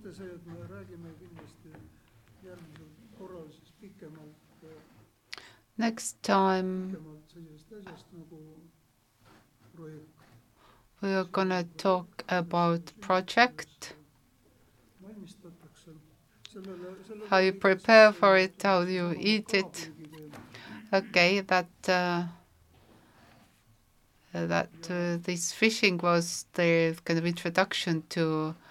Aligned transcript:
mõte 0.00 0.14
see, 0.16 0.24
et 0.32 0.46
me 0.48 0.66
räägime 0.68 1.10
kindlasti 1.18 1.70
järgmisel 2.44 2.86
korral 3.18 3.48
siis 3.52 3.72
pikemalt, 3.80 4.36
Next 5.76 6.16
time 6.22 6.86
pikemalt 6.92 7.32
sellisest 7.34 7.72
asjast 7.78 8.06
nagu 8.16 8.38
projekt 9.74 10.16
we 11.02 11.14
are 11.14 11.24
gonna 11.24 11.64
talk 11.76 12.24
about 12.28 12.92
project, 13.00 13.94
valmistatakse. 15.02 15.92
sellele, 16.52 16.94
sellele 17.06 17.28
how 17.28 17.38
you 17.38 17.52
prepare 17.52 18.12
for 18.12 18.36
it, 18.38 18.62
how 18.62 18.80
you 18.80 19.14
eat 19.18 19.52
it. 19.54 19.90
Okay, 20.92 21.40
that 21.40 21.68
uh, 21.88 22.24
that 24.32 24.68
uh, 24.90 25.16
this 25.22 25.52
fishing 25.52 25.98
was 25.98 26.46
the 26.54 26.96
kind 27.04 27.18
of 27.18 27.24
introduction 27.26 28.02
to 28.08 28.20
mingil 28.20 28.48
kombel 28.48 28.69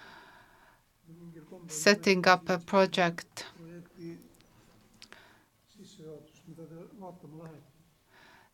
setting 1.70 2.26
up 2.26 2.48
a 2.48 2.58
project. 2.58 3.46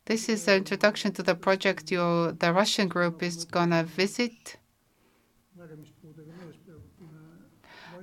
This 0.04 0.28
is 0.28 0.44
the 0.44 0.56
introduction 0.56 1.12
to 1.14 1.22
the 1.22 1.34
project 1.34 1.90
you, 1.90 2.32
the 2.38 2.52
Russian 2.52 2.88
group 2.88 3.22
is 3.22 3.44
gonna 3.44 3.82
visit, 3.82 4.56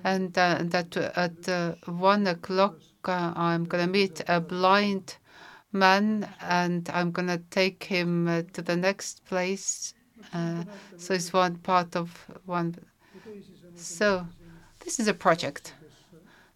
and 0.04 0.38
uh, 0.38 0.60
that 0.64 0.98
at 0.98 1.48
uh, 1.48 1.76
one 1.86 2.28
o'clock 2.28 2.76
uh, 3.06 3.34
I'm 3.36 3.64
gonna 3.66 3.88
meet 3.88 4.22
a 4.28 4.42
blind 4.42 5.18
man, 5.72 6.28
and 6.42 6.90
I'm 6.90 7.12
gonna 7.12 7.40
take 7.52 7.86
him 7.86 8.28
uh, 8.28 8.42
to 8.54 8.62
the 8.62 8.76
next 8.76 9.24
place. 9.26 9.94
Uh, 10.34 10.64
so 10.98 11.14
it's 11.14 11.32
one 11.32 11.56
part 11.58 11.96
of 11.96 12.10
one. 12.46 12.76
So 13.76 14.28
this 14.84 15.00
is 15.00 15.08
a 15.08 15.14
project. 15.14 15.74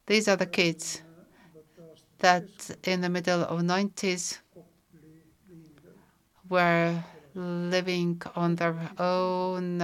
These 0.06 0.28
are 0.28 0.36
the 0.36 0.46
kids 0.46 1.02
that 2.20 2.48
in 2.84 3.02
the 3.02 3.10
middle 3.10 3.42
of 3.42 3.62
90s 3.62 4.40
were 6.50 7.04
living 7.36 8.22
on 8.36 8.56
their 8.56 8.76
own 8.98 9.82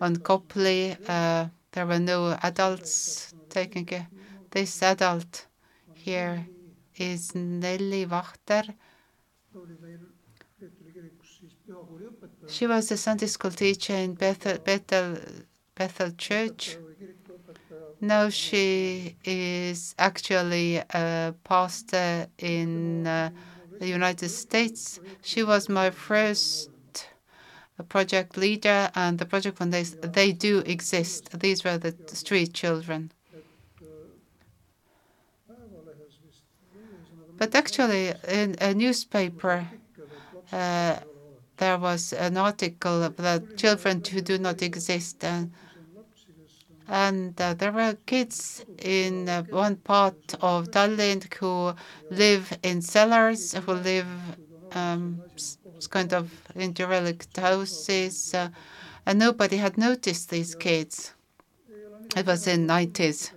on 0.00 0.16
Kopli. 0.16 0.96
Uh, 1.08 1.48
there 1.72 1.86
were 1.86 1.98
no 1.98 2.36
adults 2.42 3.34
taking 3.48 3.84
care. 3.84 4.08
This 4.50 4.82
adult 4.82 5.46
here 5.94 6.46
is 6.96 7.34
Nelly 7.34 8.06
õpetaja 8.06 8.74
She 12.48 12.66
was 12.66 12.90
a 12.90 12.96
Sunday 12.96 13.26
school 13.26 13.50
teacher 13.50 13.94
in 13.94 14.14
Bethel, 14.14 14.58
Bethel, 14.58 15.18
Bethel 15.74 16.12
Church. 16.12 16.78
Now 18.00 18.28
she 18.28 19.16
is 19.24 19.94
actually 19.98 20.76
a 20.76 21.34
pastor 21.42 22.28
in 22.38 23.06
uh, 23.06 23.30
the 23.80 23.88
United 23.88 24.28
States. 24.28 25.00
She 25.22 25.42
was 25.42 25.68
my 25.68 25.90
first 25.90 26.70
uh, 27.78 27.82
project 27.84 28.36
leader, 28.36 28.90
and 28.94 29.18
the 29.18 29.26
project 29.26 29.58
when 29.58 29.70
they 29.70 30.32
do 30.32 30.58
exist. 30.60 31.40
These 31.40 31.64
were 31.64 31.78
the 31.78 31.94
street 32.06 32.52
children. 32.52 33.10
But 37.36 37.54
actually, 37.54 38.14
in 38.26 38.56
a 38.60 38.74
newspaper, 38.74 39.68
uh, 40.52 40.96
there 41.56 41.78
was 41.78 42.12
an 42.12 42.36
article 42.36 43.02
about 43.02 43.56
children 43.56 44.02
who 44.10 44.20
do 44.20 44.38
not 44.38 44.62
exist, 44.62 45.24
and, 45.24 45.52
and 46.88 47.38
uh, 47.40 47.54
there 47.54 47.72
were 47.72 47.96
kids 48.06 48.64
in 48.78 49.28
uh, 49.28 49.42
one 49.50 49.76
part 49.76 50.16
of 50.40 50.70
Tallinn 50.70 51.22
who 51.34 51.74
live 52.10 52.56
in 52.62 52.80
cellars, 52.80 53.52
who 53.52 53.72
live 53.74 54.06
um, 54.72 55.22
kind 55.90 56.12
of 56.12 56.30
in 56.54 56.72
derelict 56.72 57.36
houses, 57.36 58.34
uh, 58.34 58.48
and 59.06 59.18
nobody 59.18 59.58
had 59.58 59.76
noticed 59.78 60.30
these 60.30 60.54
kids. 60.54 61.12
It 62.16 62.26
was 62.26 62.46
in 62.46 62.66
90s, 62.66 63.30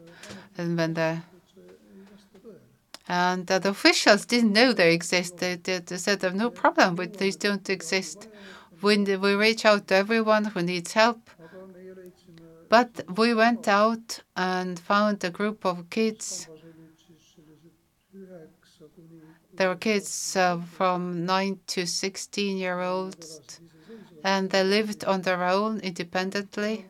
and 0.58 0.78
when 0.78 0.94
the 0.94 1.22
and 3.08 3.52
uh, 3.52 3.60
the 3.60 3.70
officials 3.70 4.26
didn't 4.26 4.54
know 4.54 4.72
they 4.72 4.94
existed. 4.94 5.66
They, 5.66 5.80
they 5.80 5.98
said, 5.98 6.22
"There's 6.22 6.34
no 6.34 6.50
problem 6.50 6.96
with 6.96 7.18
these 7.18 7.36
don't 7.36 7.70
exist. 7.70 8.28
When 8.80 9.04
we 9.04 9.34
reach 9.36 9.66
out 9.66 9.88
to 9.90 9.96
everyone 9.96 10.46
who 10.46 10.62
needs 10.62 10.94
help, 10.94 11.30
but 12.72 13.04
we 13.18 13.34
went 13.34 13.68
out 13.68 14.22
and 14.38 14.80
found 14.80 15.22
a 15.26 15.30
group 15.30 15.66
of 15.66 15.90
kids. 15.90 16.48
There 19.58 19.68
were 19.68 19.76
kids 19.76 20.38
uh, 20.38 20.62
from 20.62 21.26
9 21.26 21.60
to 21.68 21.86
16 21.86 22.58
year 22.58 22.80
olds, 22.80 23.60
and 24.24 24.50
they 24.52 24.64
lived 24.64 25.04
on 25.04 25.24
their 25.24 25.44
own 25.44 25.82
independently. 25.82 26.86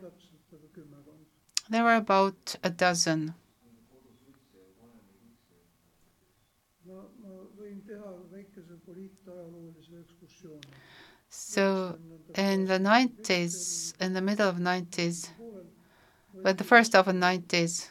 There 1.68 1.82
were 1.82 1.96
about 1.96 2.54
a 2.62 2.70
dozen. 2.70 3.34
So 11.28 11.98
in 12.36 12.66
the 12.66 12.78
90s, 12.78 13.94
in 14.00 14.12
the 14.12 14.20
middle 14.20 14.48
of 14.48 14.58
90s, 14.58 15.30
but 16.42 16.58
the 16.58 16.64
first 16.64 16.94
of 16.94 17.06
the 17.06 17.12
90s, 17.12 17.90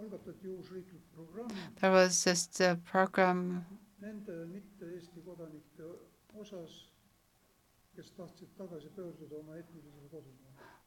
algatati 0.00 0.46
uus 0.48 0.68
riiklik 0.70 1.02
programm 1.14 1.48
there 1.80 1.90
was 1.90 2.24
this 2.24 2.60
uh, 2.60 2.74
program 2.84 3.64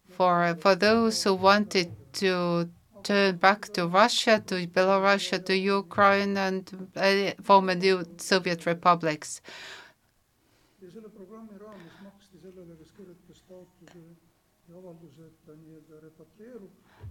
for 0.10 0.56
for 0.60 0.76
those 0.76 1.24
who 1.24 1.34
wanted 1.34 1.92
to 2.14 2.70
turn 3.04 3.38
back 3.38 3.62
to 3.74 3.88
Russia, 3.88 4.42
to 4.48 4.68
Belarus, 4.68 5.44
to 5.46 5.56
Ukraine, 5.56 6.38
and 6.38 6.90
uh, 6.96 7.32
former 7.42 7.76
new 7.76 8.04
Soviet 8.18 8.66
republics. 8.66 9.42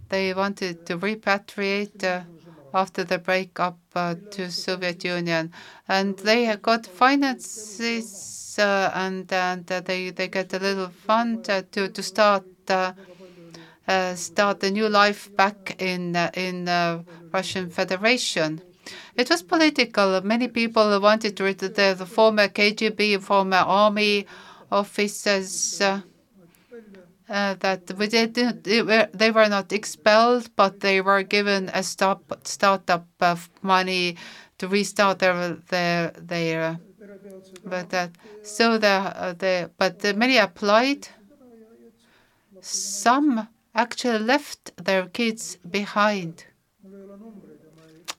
They 0.09 0.33
wanted 0.33 0.85
to 0.85 0.97
repatriate 0.97 2.03
uh, 2.03 2.25
after 2.73 3.03
the 3.03 3.17
breakup 3.17 3.79
uh, 3.95 4.15
to 4.31 4.51
Soviet 4.51 5.03
Union, 5.03 5.51
and 5.87 6.17
they 6.17 6.55
got 6.57 6.85
finances 6.85 8.57
uh, 8.59 8.91
and 8.93 9.31
and 9.33 9.65
they 9.65 10.11
they 10.11 10.27
get 10.27 10.53
a 10.53 10.59
little 10.59 10.89
fund 10.89 11.45
to 11.45 11.63
to 11.89 12.03
start. 12.03 12.45
Uh, 13.87 14.15
start 14.15 14.63
a 14.63 14.71
new 14.71 14.87
life 14.87 15.31
back 15.35 15.75
in 15.79 16.15
uh, 16.15 16.29
in 16.35 16.67
uh, 16.67 17.03
Russian 17.33 17.69
Federation. 17.69 18.61
It 19.15 19.29
was 19.29 19.41
political. 19.43 20.21
Many 20.21 20.47
people 20.47 20.99
wanted 21.01 21.35
to 21.37 21.53
the, 21.53 21.69
the 21.97 22.05
former 22.05 22.47
KGB, 22.47 23.17
former 23.17 23.57
army 23.57 24.25
officers. 24.71 25.81
Uh, 27.31 27.33
uh, 27.33 27.55
that 27.59 27.91
we 27.97 28.07
did, 28.07 28.33
they 28.33 28.81
were 28.81 29.07
they 29.13 29.31
were 29.31 29.47
not 29.47 29.71
expelled, 29.71 30.49
but 30.55 30.81
they 30.81 31.01
were 31.01 31.23
given 31.23 31.69
a 31.73 31.81
stop 31.83 32.21
startup 32.43 33.07
of 33.21 33.49
money 33.61 34.17
to 34.57 34.67
restart 34.67 35.19
their 35.19 35.55
their 35.69 36.11
their. 36.11 36.79
But 37.63 37.89
that 37.89 38.11
so 38.43 38.77
the 38.77 38.87
uh, 38.87 39.33
the 39.33 39.71
but 39.77 40.03
many 40.15 40.37
applied. 40.37 41.07
Some 42.61 43.47
actually 43.73 44.19
left 44.19 44.75
their 44.77 45.07
kids 45.07 45.57
behind. 45.69 46.45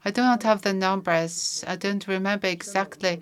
I 0.05 0.11
do 0.11 0.23
not 0.23 0.43
have 0.43 0.62
the 0.62 0.73
numbers. 0.73 1.64
I 1.67 1.76
don't 1.76 2.09
remember 2.09 2.49
exactly, 2.49 3.20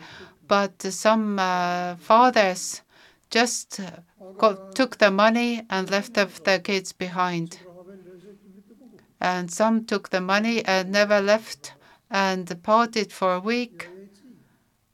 but 0.48 0.80
some 0.80 1.38
uh, 1.38 1.96
fathers 1.96 2.82
just 3.30 3.80
got, 4.38 4.74
took 4.74 4.98
the 4.98 5.10
money 5.10 5.62
and 5.70 5.90
left 5.90 6.14
the, 6.14 6.28
their 6.44 6.58
kids 6.58 6.92
behind. 6.92 7.58
And 9.20 9.50
some 9.50 9.84
took 9.84 10.10
the 10.10 10.20
money 10.20 10.64
and 10.64 10.90
never 10.90 11.20
left 11.20 11.74
and 12.10 12.46
partied 12.62 13.12
for 13.12 13.34
a 13.34 13.40
week 13.40 13.88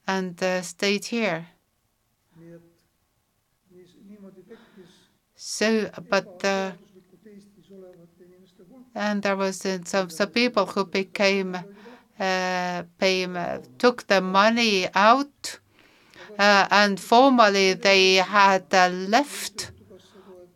and 0.07 0.41
uh, 0.41 0.61
stayed 0.61 1.05
here. 1.05 1.47
So, 5.35 5.89
but 6.09 6.43
uh, 6.43 6.71
and 8.95 9.21
there 9.21 9.35
was 9.35 9.65
uh, 9.65 9.79
some 9.85 10.09
some 10.09 10.29
people 10.29 10.65
who 10.65 10.85
became 10.85 11.55
uh, 12.19 12.83
came, 12.99 13.35
uh, 13.35 13.59
took 13.77 14.07
the 14.07 14.21
money 14.21 14.87
out 14.95 15.59
and 16.37 16.99
formally 16.99 17.73
they 17.73 18.15
had 18.15 18.65
uh, 18.73 18.89
left 18.89 19.71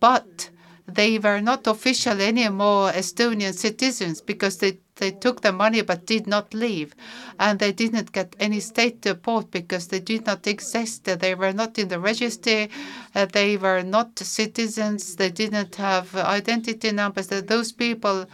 but 0.01 0.49
they 0.87 1.19
were 1.19 1.41
not 1.41 1.67
officially 1.67 2.25
anymore 2.25 2.91
Estonian 2.91 3.53
citizens 3.53 4.19
because 4.19 4.57
they, 4.57 4.79
they 4.95 5.11
took 5.11 5.41
the 5.41 5.51
money 5.51 5.81
but 5.81 6.05
did 6.05 6.27
not 6.27 6.53
leave. 6.53 6.93
And 7.39 7.59
they 7.59 7.71
didn't 7.71 8.11
get 8.11 8.35
any 8.39 8.59
state 8.59 9.03
support 9.03 9.51
because 9.51 9.87
they 9.87 9.99
did 9.99 10.25
not 10.25 10.45
exist. 10.47 11.05
They 11.05 11.35
were 11.35 11.53
not 11.53 11.77
in 11.79 11.87
the 11.87 11.99
register. 11.99 12.67
Uh, 13.15 13.25
they 13.25 13.57
were 13.57 13.83
not 13.83 14.19
citizens. 14.19 15.15
They 15.15 15.29
didn't 15.29 15.75
have 15.75 16.13
identity 16.15 16.91
numbers. 16.91 17.27
Those 17.27 17.71
people, 17.71 18.25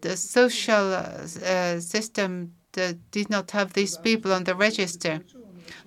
the 0.00 0.16
social 0.16 0.94
uh, 0.94 1.80
system 1.80 2.54
uh, 2.76 2.94
did 3.10 3.28
not 3.30 3.50
have 3.52 3.72
these 3.74 3.96
people 3.98 4.32
on 4.32 4.44
the 4.44 4.54
register. 4.54 5.20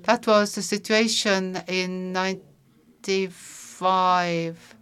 That 0.04 0.26
was 0.28 0.56
the 0.56 0.62
situation 0.62 1.58
in 1.68 2.14
95. 2.14 4.76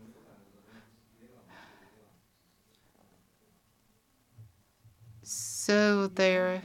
So 5.23 6.07
they 6.07 6.61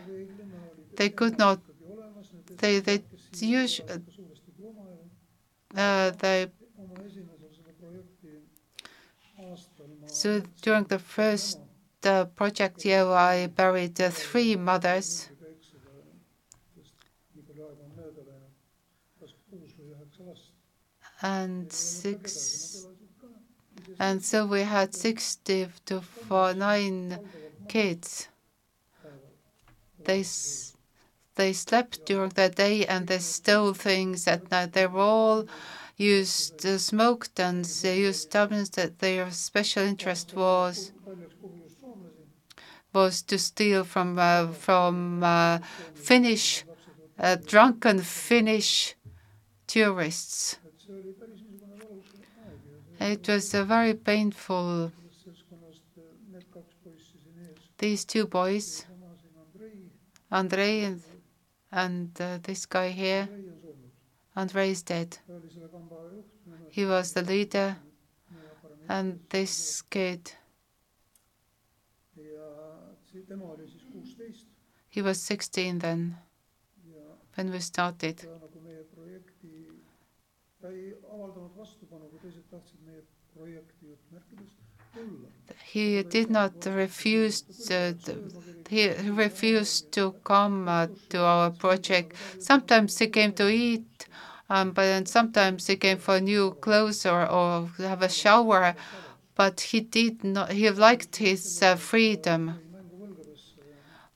they 0.97 1.11
could 1.11 1.39
not 1.39 1.61
they 2.59 2.81
they 2.81 3.05
use 3.41 3.81
uh, 5.77 6.11
they 6.11 6.51
so 10.07 10.43
during 10.63 10.85
the 10.85 10.99
first 10.99 11.61
uh, 12.05 12.25
project 12.25 12.85
year 12.85 13.07
I 13.11 13.47
buried 13.47 14.01
uh, 14.01 14.11
three 14.11 14.57
mothers 14.57 15.29
and 21.23 21.73
six 21.73 22.87
and 23.99 24.25
so 24.25 24.47
we 24.47 24.61
had 24.63 24.95
60 24.95 25.69
to 25.87 26.01
four, 26.01 26.55
nine 26.55 27.19
kids. 27.69 28.29
They 30.05 30.25
they 31.35 31.53
slept 31.53 32.05
during 32.07 32.31
the 32.31 32.49
day 32.49 32.87
and 32.87 33.07
they 33.07 33.19
stole 33.19 33.75
things 33.75 34.27
at 34.27 34.51
night. 34.51 34.73
They 34.73 34.87
were 34.87 35.01
all 35.01 35.47
used 35.97 36.65
uh, 36.65 36.79
smoked 36.79 37.39
and 37.41 37.65
they 37.65 37.99
used 38.01 38.33
substances 38.33 38.71
that 38.71 38.99
their 39.01 39.31
special 39.31 39.83
interest 39.83 40.35
was 40.35 40.93
was 42.93 43.23
to 43.23 43.39
steal 43.39 43.85
from 43.85 44.19
uh, 44.19 44.49
from 44.49 45.23
uh, 45.23 45.59
Finnish 45.95 46.65
drunken 47.47 48.01
Finnish 48.01 48.95
tourists 49.67 50.59
it 53.01 53.29
was 53.29 53.55
a 53.55 53.65
very 53.65 53.95
painful. 53.95 54.93
These 57.79 58.05
two 58.05 58.27
boys, 58.27 58.87
Andrei. 60.31 60.85
And, 60.85 61.03
and 61.73 62.21
uh, 62.21 62.39
this 62.43 62.67
guy 62.67 62.91
here, 62.91 63.29
Andrei 64.35 64.71
is 64.71 64.83
dead. 64.83 65.19
He 66.71 66.85
was 66.85 67.13
the 67.13 67.23
leader, 67.23 67.77
and 68.89 69.21
this 69.31 69.83
kid, 69.83 70.33
he 74.89 75.03
was 75.03 75.21
16 75.23 75.79
then 75.79 76.17
when 77.35 77.51
we 77.51 77.61
started 77.61 78.27
he 85.65 86.03
did 86.03 86.31
not 86.31 86.53
refuse 86.65 87.43
to, 87.43 87.95
he 88.69 88.89
refused 89.11 89.93
to 89.93 90.15
come 90.25 90.69
uh, 90.69 90.87
to 91.11 91.23
our 91.23 91.51
project. 91.51 92.17
Sometimes 92.39 92.99
he 92.99 93.09
came 93.09 93.33
to 93.35 93.49
eat, 93.49 94.07
um, 94.49 94.71
but 94.73 94.83
then 94.83 95.07
sometimes 95.07 95.67
he 95.67 95.77
came 95.77 95.99
for 95.99 96.21
new 96.21 96.53
clothes 96.61 97.05
or, 97.05 97.29
or 97.31 97.69
have 97.79 98.03
a 98.03 98.09
shower. 98.09 98.75
But 99.35 99.61
he 99.61 99.81
did 99.81 100.25
not. 100.25 100.53
He 100.53 100.71
liked 100.71 101.17
his 101.17 101.63
uh, 101.63 101.77
freedom. 101.77 102.59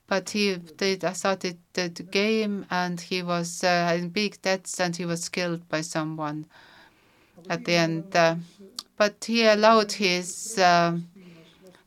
But 0.07 0.31
he 0.31 0.57
did 0.57 1.05
uh, 1.05 1.13
started 1.13 1.57
the 1.73 1.89
game, 1.89 2.65
and 2.71 2.99
he 2.99 3.21
was 3.21 3.63
uh, 3.63 3.95
in 3.97 4.09
big 4.09 4.41
debts, 4.41 4.79
and 4.79 4.95
he 4.95 5.05
was 5.05 5.29
killed 5.29 5.69
by 5.69 5.81
someone 5.81 6.47
at 7.49 7.65
the 7.65 7.73
end. 7.73 8.15
Uh, 8.15 8.35
but 9.01 9.25
he 9.25 9.47
allowed 9.47 9.91
his 9.93 10.59
uh, 10.59 10.95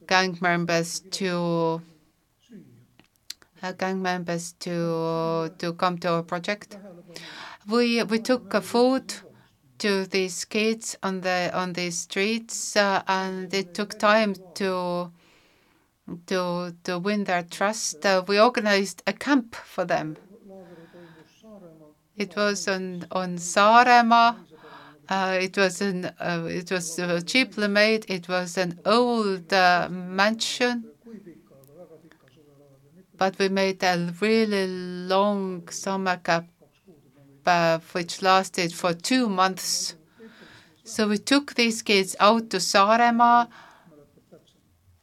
gang 0.09 0.37
members 0.41 0.99
to 1.13 1.81
uh, 3.63 3.71
gang 3.79 4.03
members 4.03 4.55
to 4.59 5.49
to 5.61 5.73
come 5.75 5.97
to 5.97 6.09
our 6.09 6.25
project. 6.25 6.77
We 7.71 8.03
we 8.03 8.19
took 8.19 8.53
food 8.65 9.15
to 9.79 10.07
these 10.07 10.45
kids 10.45 10.97
on 11.05 11.21
the 11.21 11.53
on 11.55 11.75
the 11.75 11.93
streets, 11.93 12.75
uh, 12.75 13.05
and 13.07 13.55
it 13.55 13.75
took 13.75 13.97
time 13.97 14.35
to 14.55 15.13
to 16.27 16.75
to 16.83 16.99
win 16.99 17.23
their 17.23 17.45
trust. 17.45 18.05
Uh, 18.05 18.25
we 18.27 18.41
organized 18.41 19.05
a 19.07 19.13
camp 19.13 19.55
for 19.55 19.85
them. 19.85 20.17
It 22.17 22.35
was 22.35 22.67
on 22.67 23.07
on 23.13 23.37
Saaremaa 23.39 24.54
uh, 25.09 25.39
it 25.41 25.57
was 25.57 25.81
an 25.83 26.07
uh, 26.19 26.47
it 26.49 26.71
was 26.71 26.99
uh, 26.99 27.21
cheaply 27.27 27.69
made. 27.69 28.07
It 28.09 28.29
was 28.29 28.57
an 28.57 28.81
old 28.87 29.53
uh, 29.53 29.89
mansion, 29.91 30.85
but 33.17 33.39
we 33.39 33.49
made 33.49 33.83
a 33.83 34.13
really 34.21 34.67
long 34.67 35.69
summer 35.69 36.17
camp, 36.17 36.49
uh, 37.45 37.79
which 37.93 38.23
lasted 38.23 38.73
for 38.73 38.95
two 38.95 39.29
months. 39.29 39.95
So 40.85 41.09
we 41.09 41.19
took 41.19 41.55
these 41.55 41.83
kids 41.83 42.17
out 42.19 42.51
to 42.51 42.59
Saaremaa 42.59 43.49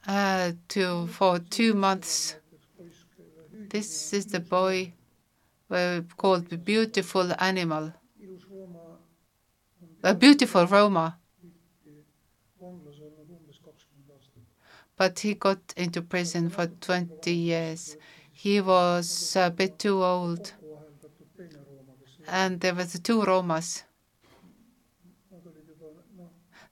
uh, 0.08 0.52
to 0.70 1.08
for 1.08 1.40
two 1.40 1.74
months. 1.74 2.36
This 3.70 4.14
is 4.14 4.26
the 4.28 4.40
boy 4.40 4.94
called 6.18 6.50
the 6.50 6.58
beautiful 6.58 7.32
animal 7.40 7.94
a 10.04 10.14
beautiful 10.14 10.66
Roma. 10.68 11.18
But 14.96 15.20
he 15.20 15.34
got 15.34 15.74
into 15.76 16.02
prison 16.02 16.50
for 16.50 16.68
20 16.68 17.34
years. 17.34 17.98
He 18.32 18.62
was 18.62 19.36
a 19.36 19.50
bit 19.50 19.78
too 19.80 20.04
old. 20.04 20.54
And 22.28 22.60
there 22.62 22.74
was 22.74 23.00
two 23.00 23.22
Romas. 23.22 23.84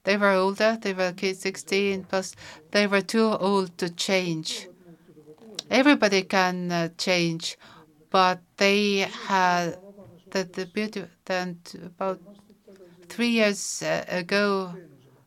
They 0.04 0.18
were 0.18 0.32
older, 0.32 0.78
they 0.82 0.94
were 0.94 1.14
kids 1.14 1.40
16 1.40 2.04
plus, 2.06 2.36
they 2.72 2.88
were 2.88 3.02
too 3.02 3.28
old 3.34 3.78
to 3.78 3.90
change. 3.90 4.68
Everybody 5.70 6.24
can 6.24 6.72
uh, 6.72 6.90
change, 6.98 7.58
but 8.10 8.42
they 8.58 9.08
had 9.28 9.80
the, 10.32 10.44
the 10.44 10.66
beauty, 10.66 11.06
and 11.28 11.58
about 11.86 12.20
Three 13.10 13.30
years 13.30 13.82
uh, 13.84 14.06
ago, 14.08 14.76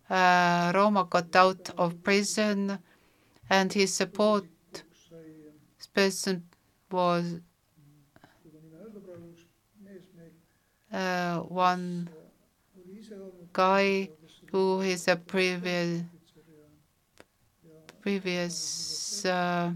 uh, 0.08 0.72
Roma 0.74 1.04
got 1.04 1.34
out 1.36 1.70
of 1.76 2.02
prison, 2.02 2.78
and 3.50 3.72
his 3.72 3.92
support 3.94 4.44
person 5.94 6.44
was 6.90 7.40
uh, 10.92 11.38
one 11.40 12.08
guy 13.52 14.08
who 14.50 14.80
is 14.80 15.08
a 15.08 15.16
previous 15.16 16.02
previous 18.00 19.24
uh, 19.24 19.72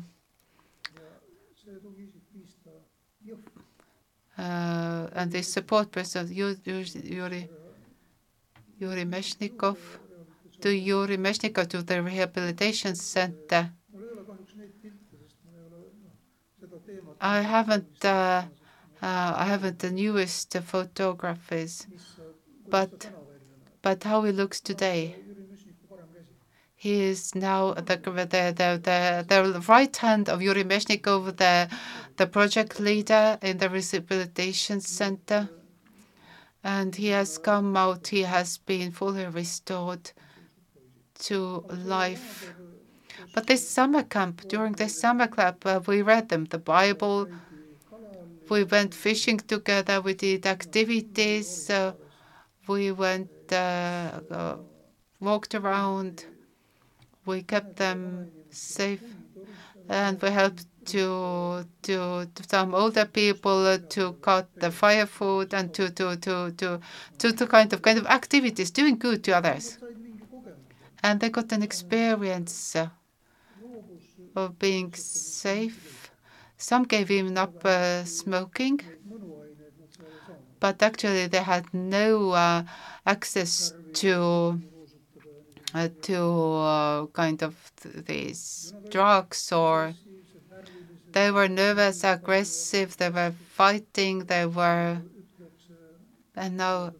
uh, 4.38 5.06
and 5.14 5.32
the 5.32 5.42
support 5.42 5.90
person 5.90 6.28
Yuri 6.32 7.48
Yuri 8.78 9.04
Meshnikov 9.04 9.78
to 10.60 10.70
Yuri 10.70 11.16
Meshnikov 11.16 11.68
to 11.68 11.82
the 11.82 12.02
rehabilitation 12.02 12.94
center. 12.94 13.72
I 17.20 17.40
haven't 17.40 18.04
uh, 18.04 18.44
uh, 19.02 19.32
I 19.36 19.44
haven't 19.46 19.78
the 19.78 19.90
newest 19.90 20.52
photographs, 20.58 21.86
but 22.68 23.10
but 23.80 24.04
how 24.04 24.22
he 24.24 24.32
looks 24.32 24.60
today. 24.60 25.16
He 26.74 27.00
is 27.00 27.34
now 27.34 27.72
the 27.72 27.96
the 27.96 28.52
the 28.60 28.80
the, 28.82 29.24
the 29.26 29.64
right 29.66 29.96
hand 29.96 30.28
of 30.28 30.42
Yuri 30.42 30.64
Meshnikov, 30.64 31.36
the 31.36 31.68
the 32.16 32.26
project 32.26 32.78
leader 32.78 33.38
in 33.40 33.56
the 33.56 33.70
rehabilitation 33.70 34.80
center 34.82 35.48
and 36.66 36.96
he 36.96 37.08
has 37.08 37.38
come 37.38 37.76
out, 37.76 38.08
he 38.08 38.22
has 38.22 38.58
been 38.58 38.90
fully 38.90 39.24
restored. 39.26 40.10
to 41.18 41.64
life. 41.70 42.52
But 43.32 43.46
this 43.46 43.66
summer 43.66 44.02
camp, 44.02 44.46
during 44.48 44.74
this 44.74 44.94
summer 45.00 45.28
camp, 45.28 45.64
uh, 45.64 45.80
we 45.86 46.02
read 46.02 46.28
them 46.28 46.44
the 46.44 46.58
Bible. 46.58 47.28
We 48.50 48.64
went 48.64 48.92
fishing 48.94 49.38
together. 49.38 50.02
We 50.02 50.12
did 50.12 50.44
activities. 50.46 51.70
Uh, 51.70 51.94
we 52.68 52.92
went, 52.92 53.30
uh, 53.50 54.20
uh 54.30 54.56
walked 55.20 55.54
around. 55.54 56.26
We 57.24 57.36
kept 57.52 57.76
them 57.76 58.30
safe, 58.50 59.06
and 59.88 60.20
we 60.20 60.28
helped 60.40 60.66
to 60.86 61.64
to, 61.82 62.26
to 62.34 62.42
some 62.48 62.74
older 62.74 63.04
people 63.04 63.78
to 63.78 64.12
cut 64.22 64.48
the 64.56 64.70
firewood 64.70 65.54
and 65.54 65.72
to 65.74 65.90
to 65.90 66.16
to 66.16 66.52
to 66.52 66.80
to, 67.18 67.32
to 67.32 67.46
kind 67.46 67.72
of 67.72 67.82
kind 67.82 67.98
of 67.98 68.06
activities, 68.06 68.70
doing 68.70 68.96
good 68.98 69.22
to 69.24 69.32
others. 69.36 69.78
And 71.02 71.20
they 71.20 71.30
got 71.30 71.52
an 71.52 71.62
experience 71.62 72.76
of 74.34 74.58
being 74.58 74.92
safe. 74.94 76.10
Some 76.58 76.84
gave 76.84 77.08
him 77.08 77.36
up 77.36 77.64
uh, 77.64 78.04
smoking, 78.04 78.80
but 80.60 80.82
actually 80.82 81.26
they 81.26 81.42
had 81.42 81.72
no 81.72 82.30
uh, 82.30 82.62
access 83.06 83.72
to 83.94 84.60
uh, 85.74 85.88
to 86.02 86.18
uh, 86.18 87.06
kind 87.12 87.42
of 87.42 87.54
these 88.06 88.72
drugs 88.90 89.52
or 89.52 89.94
they 91.16 91.30
were 91.30 91.48
nervous, 91.48 92.04
aggressive, 92.04 92.94
they 92.98 93.08
were 93.08 93.32
fighting, 93.48 94.26
they 94.26 94.44
were 94.44 95.00
and 96.34 96.58
now 96.58 96.92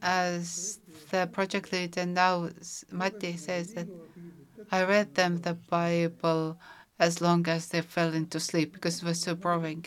as 0.00 0.78
the 1.10 1.28
project 1.32 1.72
leader 1.72 2.06
now 2.06 2.48
Matti 2.92 3.36
says 3.36 3.74
that 3.74 3.88
I 4.70 4.84
read 4.84 5.16
them 5.16 5.38
the 5.38 5.54
Bible 5.54 6.60
as 7.00 7.20
long 7.20 7.48
as 7.48 7.66
they 7.70 7.80
fell 7.80 8.14
into 8.14 8.38
sleep 8.38 8.72
because 8.72 9.02
it 9.02 9.04
was 9.04 9.20
so 9.20 9.34
boring. 9.34 9.84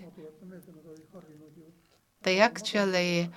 They 2.24 2.40
actually 2.42 3.30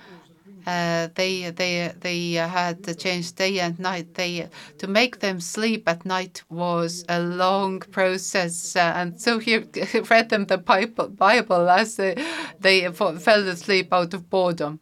uh, 0.67 1.07
they 1.15 1.49
they 1.51 1.93
they 2.01 2.33
had 2.33 2.83
to 2.83 2.93
change 2.93 3.33
day 3.33 3.59
and 3.59 3.79
night. 3.79 4.15
They 4.15 4.49
to 4.79 4.87
make 4.87 5.19
them 5.19 5.39
sleep 5.39 5.87
at 5.87 6.05
night 6.05 6.43
was 6.49 7.05
a 7.07 7.21
long 7.21 7.79
process, 7.79 8.75
uh, 8.75 8.91
and 8.95 9.19
so 9.19 9.39
he 9.39 9.57
read 10.09 10.27
them 10.29 10.45
the 10.45 10.57
Bible, 10.57 11.07
Bible 11.07 11.69
as 11.69 11.95
they, 11.95 12.15
they 12.59 12.91
fell 12.91 13.47
asleep 13.47 13.93
out 13.93 14.13
of 14.13 14.29
boredom. 14.29 14.79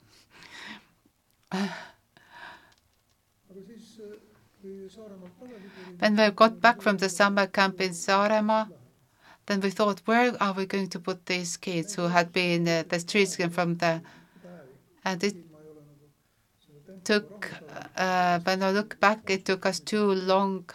When 5.99 6.17
we 6.17 6.29
got 6.31 6.59
back 6.59 6.81
from 6.81 6.97
the 6.97 7.07
summer 7.09 7.47
camp 7.47 7.79
in 7.79 7.91
Saaremaa, 7.91 8.69
then 9.45 9.61
we 9.61 9.69
thought, 9.69 10.01
where 10.05 10.35
are 10.41 10.53
we 10.53 10.65
going 10.65 10.89
to 10.89 10.99
put 10.99 11.25
these 11.25 11.55
kids 11.55 11.95
who 11.95 12.07
had 12.07 12.33
been 12.33 12.67
uh, 12.67 12.83
the 12.89 12.99
streets 12.99 13.37
from 13.53 13.75
there? 13.75 14.01
and 15.05 15.23
it 15.23 15.44
took, 17.05 17.51
uh, 17.95 18.39
when 18.39 18.63
I 18.63 18.71
look 18.71 18.99
back, 18.99 19.29
it 19.29 19.45
took 19.45 19.65
us 19.65 19.79
too 19.79 20.05
long 20.11 20.69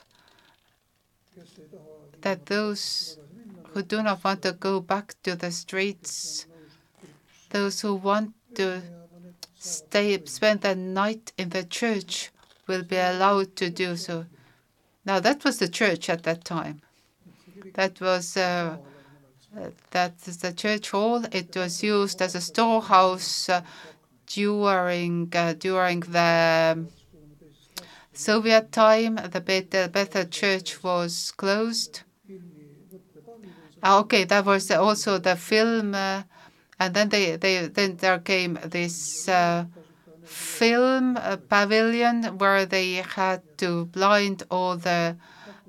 that 2.22 2.46
those 2.46 3.18
who 3.72 3.82
do 3.82 4.02
not 4.02 4.22
want 4.24 4.42
to 4.42 4.52
go 4.52 4.80
back 4.80 5.14
to 5.22 5.36
the 5.36 5.50
streets, 5.50 6.46
those 7.50 7.80
who 7.80 7.94
want 7.94 8.34
to 8.54 8.82
stay, 9.58 10.20
spend 10.24 10.60
the 10.62 10.74
night 10.74 11.32
in 11.36 11.50
the 11.50 11.64
church 11.64 12.30
will 12.66 12.82
be 12.82 12.96
allowed 12.96 13.56
to 13.56 13.70
do 13.70 13.96
so. 13.96 14.26
Now 15.04 15.20
that 15.20 15.44
was 15.44 15.58
the 15.58 15.68
church 15.68 16.08
at 16.08 16.22
that 16.24 16.44
time. 16.44 16.82
That 17.74 18.00
was 18.00 18.36
uh, 18.36 18.76
that 19.90 20.14
is 20.26 20.38
the 20.38 20.52
church 20.52 20.90
hall. 20.90 21.24
It 21.32 21.56
was 21.56 21.82
used 21.82 22.22
as 22.22 22.34
a 22.34 22.40
storehouse 22.40 23.48
uh, 23.48 23.62
during 24.34 25.28
uh, 25.34 25.54
during 25.58 26.00
the 26.00 26.86
Soviet 28.12 28.72
time. 28.72 29.16
The 29.16 29.40
Bethel 29.92 30.24
Church 30.26 30.82
was 30.82 31.32
closed. 31.36 32.02
Ah, 33.82 33.98
okay, 34.00 34.24
that 34.24 34.44
was 34.44 34.70
also 34.70 35.18
the 35.18 35.36
film, 35.36 35.94
uh, 35.94 36.22
and 36.78 36.94
then 36.94 37.08
they, 37.08 37.36
they 37.36 37.66
then 37.66 37.96
there 37.96 38.18
came 38.18 38.58
this 38.62 39.26
uh, 39.26 39.64
film 40.22 41.18
pavilion 41.48 42.38
where 42.38 42.66
they 42.66 42.94
had 42.96 43.40
to 43.56 43.86
blind 43.86 44.42
all 44.50 44.76
the 44.76 45.16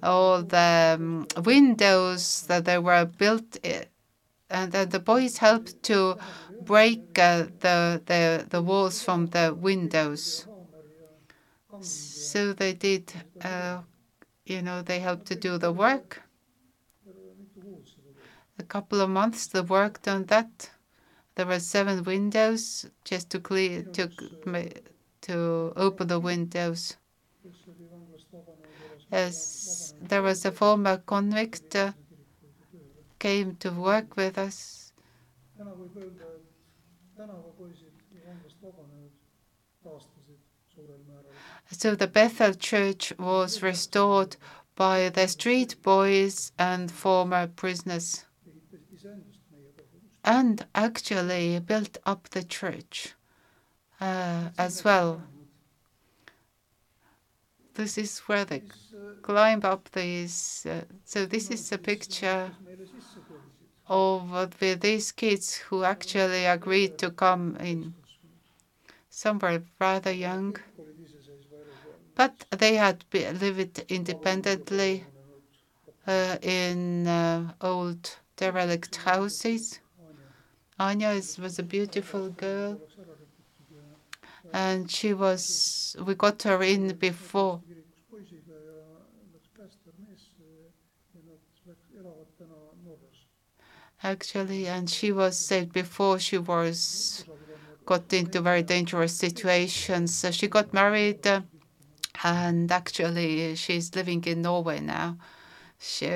all 0.04 0.44
the 0.44 0.98
um, 1.00 1.26
windows 1.46 2.44
that 2.48 2.66
they 2.66 2.78
were 2.78 3.06
built, 3.06 3.58
and 4.50 4.72
then 4.74 4.90
the 4.90 5.00
boys 5.00 5.38
helped 5.38 5.82
to 5.84 6.18
break 6.66 7.18
uh, 7.20 7.48
the, 7.60 8.02
the 8.06 8.46
the 8.50 8.62
walls 8.62 9.04
from 9.04 9.28
the 9.28 9.54
windows. 9.54 10.48
So 11.82 12.54
they 12.54 12.74
did, 12.74 13.12
uh, 13.42 13.82
you 14.46 14.62
know, 14.62 14.82
they 14.82 15.00
helped 15.00 15.26
to 15.28 15.36
do 15.36 15.58
the 15.58 15.72
work. 15.72 16.22
A 18.60 18.64
couple 18.64 19.02
of 19.02 19.10
months, 19.10 19.48
the 19.48 19.64
work 19.64 20.00
on 20.08 20.26
that. 20.26 20.70
There 21.36 21.46
were 21.46 21.60
seven 21.60 22.04
windows 22.04 22.86
just 23.04 23.30
to 23.32 23.40
clear 23.40 23.84
to 23.94 24.12
to 25.22 25.74
open 25.76 26.08
the 26.08 26.20
windows. 26.20 26.98
As 29.12 29.94
there 30.02 30.22
was 30.22 30.46
a 30.46 30.52
former 30.52 30.98
convict 30.98 31.76
uh, 31.76 31.94
came 33.20 33.56
to 33.58 33.72
work 33.72 34.16
with 34.16 34.38
us. 34.38 34.92
So 41.72 41.96
the 41.96 42.08
Bethel 42.08 42.54
Church 42.54 43.14
was 43.18 43.64
restored 43.64 44.36
by 44.76 45.10
the 45.10 45.28
street 45.28 45.76
boys 45.82 46.52
and 46.58 46.92
former 46.92 47.48
prisoners 47.48 48.26
and 50.24 50.66
actually 50.76 51.60
built 51.60 51.98
up 52.06 52.30
the 52.30 52.44
church 52.44 53.14
uh, 54.00 54.50
as 54.58 54.84
well. 54.84 55.24
This 57.74 57.98
is 57.98 58.20
where 58.20 58.46
they 58.46 58.64
climb 59.22 59.62
up 59.64 59.90
these. 59.92 60.66
Uh, 60.70 60.82
so 61.06 61.26
this 61.26 61.50
is 61.50 61.72
a 61.72 61.78
picture 61.78 62.52
of 63.92 64.58
these 64.60 65.12
kids 65.12 65.56
who 65.56 65.84
actually 65.84 66.46
agreed 66.46 66.98
to 66.98 67.12
come 67.12 67.58
in. 67.58 67.94
Some 69.10 69.40
were 69.40 69.64
rather 69.80 70.12
young, 70.14 70.56
but 72.16 72.46
they 72.52 72.76
had 72.76 73.04
lived 73.12 73.84
independently 73.90 75.06
uh, 76.08 76.38
in 76.42 77.06
uh, 77.08 77.54
old 77.62 78.18
derelict 78.38 78.96
houses. 78.96 79.80
Anya 80.80 81.10
is, 81.10 81.38
was 81.38 81.60
a 81.60 81.64
beautiful 81.64 82.30
girl, 82.30 82.80
and 84.54 84.90
she 84.90 85.14
was. 85.14 85.96
We 86.04 86.16
got 86.16 86.44
her 86.44 86.64
in 86.64 86.96
before. 86.96 87.62
Actually, 94.04 94.68
and 94.68 94.90
she 94.90 95.12
was 95.12 95.38
saved 95.38 95.72
before 95.74 96.18
she 96.18 96.38
was 96.38 97.24
got 97.86 98.12
into 98.14 98.42
very 98.42 98.64
dangerous 98.64 99.16
situations. 99.16 100.16
So 100.16 100.32
she 100.32 100.48
got 100.48 100.74
married, 100.74 101.26
uh, 101.28 101.42
and 102.24 102.72
actually, 102.72 103.56
she's 103.56 103.96
living 103.96 104.24
in 104.26 104.42
Norway 104.42 104.80
now. 104.80 105.18
She, 105.78 106.10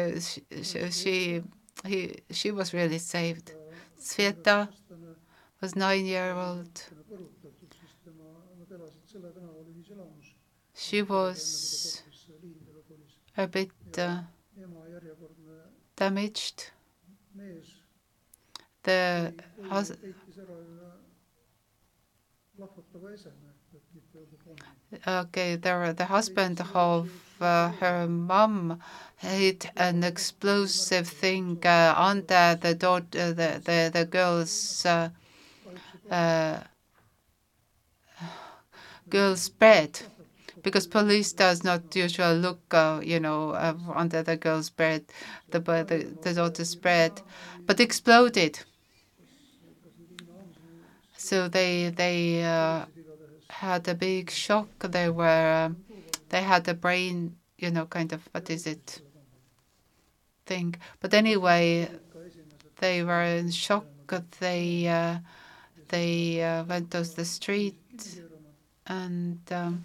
she, 0.64 0.92
she, 0.92 1.42
he, 1.86 2.16
she 2.32 2.52
was 2.52 2.74
really 2.74 2.98
saved. 3.00 3.54
Sveta 4.00 4.70
was 5.62 5.76
nine 5.76 6.06
year 6.06 6.34
old. 6.34 6.84
She 10.74 11.02
was 11.02 12.04
a 13.38 13.48
bit 13.48 13.72
uh, 13.98 14.22
damaged. 15.96 16.72
The 18.86 19.34
okay, 25.08 25.56
there, 25.56 25.94
the 25.94 26.06
husband 26.06 26.62
of 26.74 27.10
uh, 27.42 27.70
her 27.80 28.08
mom 28.08 28.80
hid 29.18 29.70
an 29.76 30.04
explosive 30.04 31.08
thing 31.08 31.58
uh, 31.66 31.94
under 31.98 32.58
the 32.62 32.76
daughter, 32.76 33.20
uh, 33.20 33.28
the, 33.30 33.62
the, 33.64 33.90
the 33.94 34.06
girl's 34.06 34.86
uh, 34.86 35.10
uh, 36.12 36.60
girl's 39.10 39.50
bed 39.50 40.00
because 40.64 40.88
police 40.88 41.32
does 41.34 41.64
not 41.64 41.96
usually 41.96 42.38
look, 42.40 42.74
uh, 42.74 43.00
you 43.04 43.20
know, 43.20 43.54
under 43.94 44.24
the 44.24 44.36
girl's 44.36 44.70
bed, 44.70 45.06
the, 45.52 45.60
the, 45.60 46.18
the 46.24 46.34
daughter's 46.34 46.76
bed, 46.76 47.22
but 47.66 47.80
exploded. 47.80 48.60
So 51.26 51.48
they 51.48 51.90
they 51.90 52.44
uh, 52.44 52.86
had 53.50 53.88
a 53.88 53.96
big 53.96 54.30
shock. 54.30 54.70
They 54.98 55.10
were 55.10 55.66
um, 55.66 55.78
they 56.30 56.44
had 56.44 56.68
a 56.68 56.76
brain, 56.76 57.36
you 57.58 57.72
know, 57.72 57.88
kind 57.88 58.14
of 58.14 58.22
what 58.32 58.48
is 58.52 58.68
it 58.68 59.02
thing. 60.46 60.76
But 61.00 61.16
anyway, 61.16 61.90
they 62.78 63.02
were 63.02 63.24
in 63.24 63.50
shock. 63.50 63.88
They 64.40 64.88
uh, 64.88 65.18
they 65.88 66.44
uh, 66.44 66.64
went 66.66 66.92
to 66.92 67.02
the 67.02 67.26
street 67.26 67.80
and 68.86 69.40
um, 69.52 69.84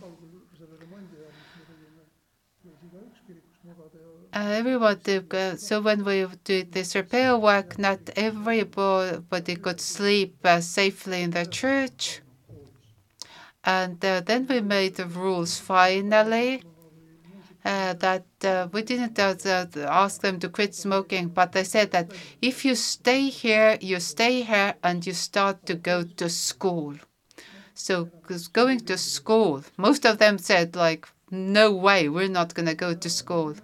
uh, 4.32 4.38
everybody. 4.38 5.20
Uh, 5.30 5.56
so 5.56 5.80
when 5.80 6.04
we 6.04 6.26
did 6.44 6.72
this 6.72 6.94
repair 6.94 7.37
work, 7.37 7.78
not 7.78 7.99
everybody 8.16 9.56
could 9.56 9.80
sleep 9.80 10.37
uh, 10.44 10.60
safely 10.60 11.22
in 11.22 11.30
the 11.30 11.46
church. 11.46 12.20
And 13.64 14.02
uh, 14.04 14.20
then 14.20 14.46
we 14.49 14.60
made 14.60 14.96
the 14.96 15.06
rules 15.06 15.58
finally 15.58 16.62
uh, 17.64 17.92
that 17.94 18.25
uh, 18.42 18.68
we 18.72 18.82
didn't 18.82 19.18
uh, 19.18 19.34
ask 19.87 20.22
them 20.22 20.38
to 20.40 20.49
quit 20.49 20.75
smoking, 20.75 21.28
but 21.28 21.52
they 21.52 21.64
said 21.64 21.90
that 21.90 22.10
if 22.40 22.64
you 22.64 22.75
stay 22.75 23.28
here, 23.28 23.76
you 23.80 24.00
stay 24.00 24.42
here 24.42 24.75
and 24.82 25.06
you 25.06 25.12
start 25.12 25.66
to 25.66 25.75
go 25.75 26.02
to 26.02 26.28
school. 26.30 26.94
So, 27.75 28.10
going 28.52 28.80
to 28.80 28.99
school, 28.99 29.62
most 29.76 30.04
of 30.04 30.18
them 30.18 30.38
said, 30.38 30.76
like, 30.76 31.08
no 31.30 31.72
way, 31.72 32.08
we're 32.08 32.28
not 32.28 32.54
going 32.54 32.66
to 32.66 32.75
go 32.75 32.94
to 32.94 33.10
school. 33.10 33.54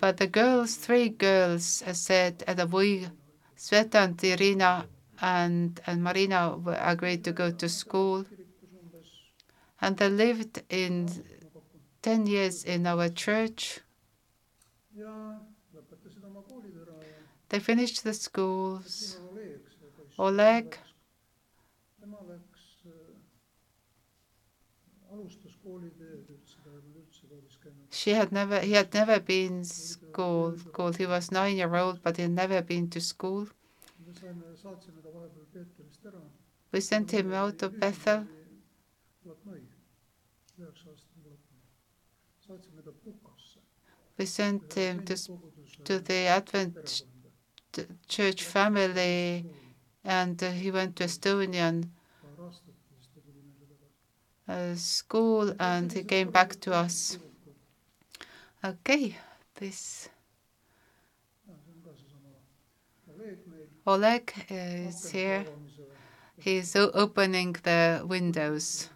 But 0.00 0.16
the 0.16 0.26
girls, 0.26 0.76
three 0.76 1.10
girls, 1.10 1.82
uh, 1.86 1.92
said 1.92 2.42
uh, 2.48 2.54
that 2.54 2.70
we, 2.70 3.06
Sveta 3.56 3.96
and 3.96 4.24
Irina 4.24 4.86
and, 5.20 5.78
and 5.86 6.02
Marina, 6.02 6.58
agreed 6.80 7.22
to 7.24 7.32
go 7.32 7.50
to 7.50 7.68
school. 7.68 8.24
And 9.82 9.98
they 9.98 10.08
lived 10.08 10.62
in 10.70 11.08
10 12.00 12.26
years 12.26 12.64
in 12.64 12.86
our 12.86 13.10
church. 13.10 13.80
They 17.50 17.58
finished 17.58 18.02
the 18.02 18.14
schools. 18.14 19.18
Oleg, 20.18 20.78
she 27.90 28.10
had 28.10 28.32
never, 28.32 28.60
he 28.60 28.72
had 28.72 28.92
never 28.94 29.18
been 29.20 29.64
school, 29.64 30.56
school. 30.58 30.92
He 30.92 31.06
was 31.06 31.30
nine 31.30 31.56
year 31.56 31.74
old, 31.74 32.02
but 32.02 32.16
he 32.16 32.22
had 32.22 32.32
never 32.32 32.62
been 32.62 32.88
to 32.90 33.00
school. 33.00 33.48
We 36.72 36.80
sent 36.80 37.10
him 37.12 37.32
out 37.32 37.62
of 37.62 37.78
Bethel. 37.80 38.26
We 44.18 44.26
sent 44.26 44.74
him 44.74 45.04
to, 45.06 45.16
to 45.84 45.98
the 45.98 46.26
Advent 46.26 47.02
church 48.08 48.42
family 48.42 49.46
and 50.04 50.42
uh, 50.42 50.50
he 50.50 50.70
went 50.70 50.96
to 50.96 51.04
Estonian 51.04 51.88
uh, 54.48 54.74
school 54.74 55.54
and 55.58 55.92
he 55.92 56.02
came 56.04 56.30
back 56.30 56.58
to 56.60 56.74
us. 56.74 57.18
Okay, 58.62 59.16
this. 59.56 60.10
Oleg 63.86 64.32
is 64.50 65.10
here. 65.10 65.46
He's 66.38 66.76
opening 66.76 67.52
the 67.62 68.02
windows. 68.06 68.90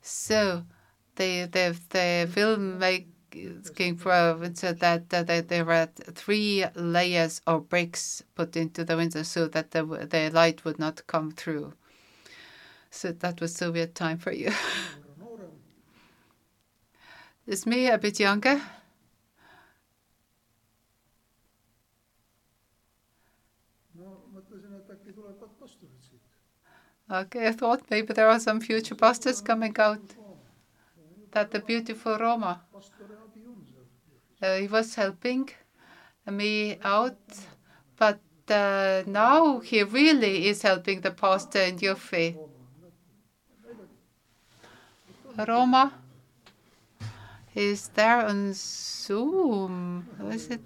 So 0.00 0.64
the 1.16 1.46
the 1.50 1.76
the 1.90 2.28
filmmaking 2.32 3.98
province 3.98 4.60
so 4.60 4.72
that, 4.72 5.10
that 5.10 5.48
there 5.48 5.64
were 5.64 5.88
three 6.12 6.64
layers 6.74 7.40
of 7.46 7.68
bricks 7.68 8.22
put 8.34 8.56
into 8.56 8.84
the 8.84 8.96
window 8.96 9.22
so 9.22 9.48
that 9.48 9.72
the 9.72 9.84
the 9.84 10.30
light 10.30 10.64
would 10.64 10.78
not 10.78 11.06
come 11.06 11.32
through. 11.32 11.74
So 12.96 13.12
that 13.12 13.40
was 13.40 13.54
Soviet 13.54 13.94
time 13.94 14.18
for 14.18 14.32
you. 14.32 14.50
Is 17.46 17.66
me 17.66 17.88
a 17.88 17.98
bit 17.98 18.18
younger? 18.20 18.60
Okay, 27.10 27.48
I 27.48 27.52
thought 27.52 27.90
maybe 27.90 28.12
there 28.12 28.28
are 28.30 28.38
some 28.38 28.60
future 28.60 28.94
pastors 28.94 29.40
coming 29.40 29.74
out. 29.78 30.14
That 31.30 31.52
the 31.52 31.60
beautiful 31.60 32.18
Roma. 32.18 32.64
Uh, 34.40 34.56
he 34.58 34.66
was 34.66 34.94
helping 34.94 35.48
me 36.26 36.78
out, 36.82 37.18
but 37.96 38.20
uh, 38.48 39.02
now 39.06 39.60
he 39.60 39.82
really 39.82 40.48
is 40.48 40.62
helping 40.62 41.00
the 41.02 41.10
pastor 41.12 41.60
in 41.62 41.78
Jõhvi. 41.78 42.38
Roma 45.38 45.92
is 47.54 47.88
there 47.88 48.26
on 48.26 48.52
Zoom. 48.52 50.06
Is 50.30 50.48
it? 50.48 50.60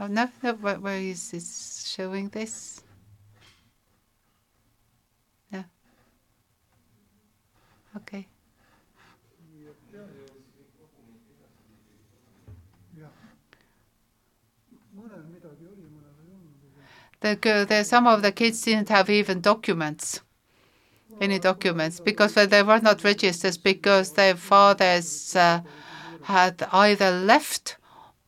Oh, 0.00 0.06
no, 0.06 0.28
no, 0.42 0.52
where, 0.54 0.78
where 0.78 0.98
is 0.98 1.30
this 1.30 1.86
showing 1.86 2.28
this? 2.28 2.82
Yeah. 5.52 5.64
Okay. 7.96 8.26
The, 17.20 17.66
the, 17.68 17.82
some 17.84 18.06
of 18.06 18.22
the 18.22 18.30
kids 18.30 18.62
didn't 18.62 18.88
have 18.90 19.10
even 19.10 19.40
documents, 19.40 20.20
any 21.20 21.38
documents, 21.38 22.00
because 22.00 22.34
they 22.34 22.62
were 22.62 22.80
not 22.80 23.04
registered 23.04 23.58
because 23.62 24.12
their 24.12 24.36
fathers 24.36 25.34
uh, 25.36 25.60
had 26.22 26.66
either 26.72 27.10
left 27.10 27.76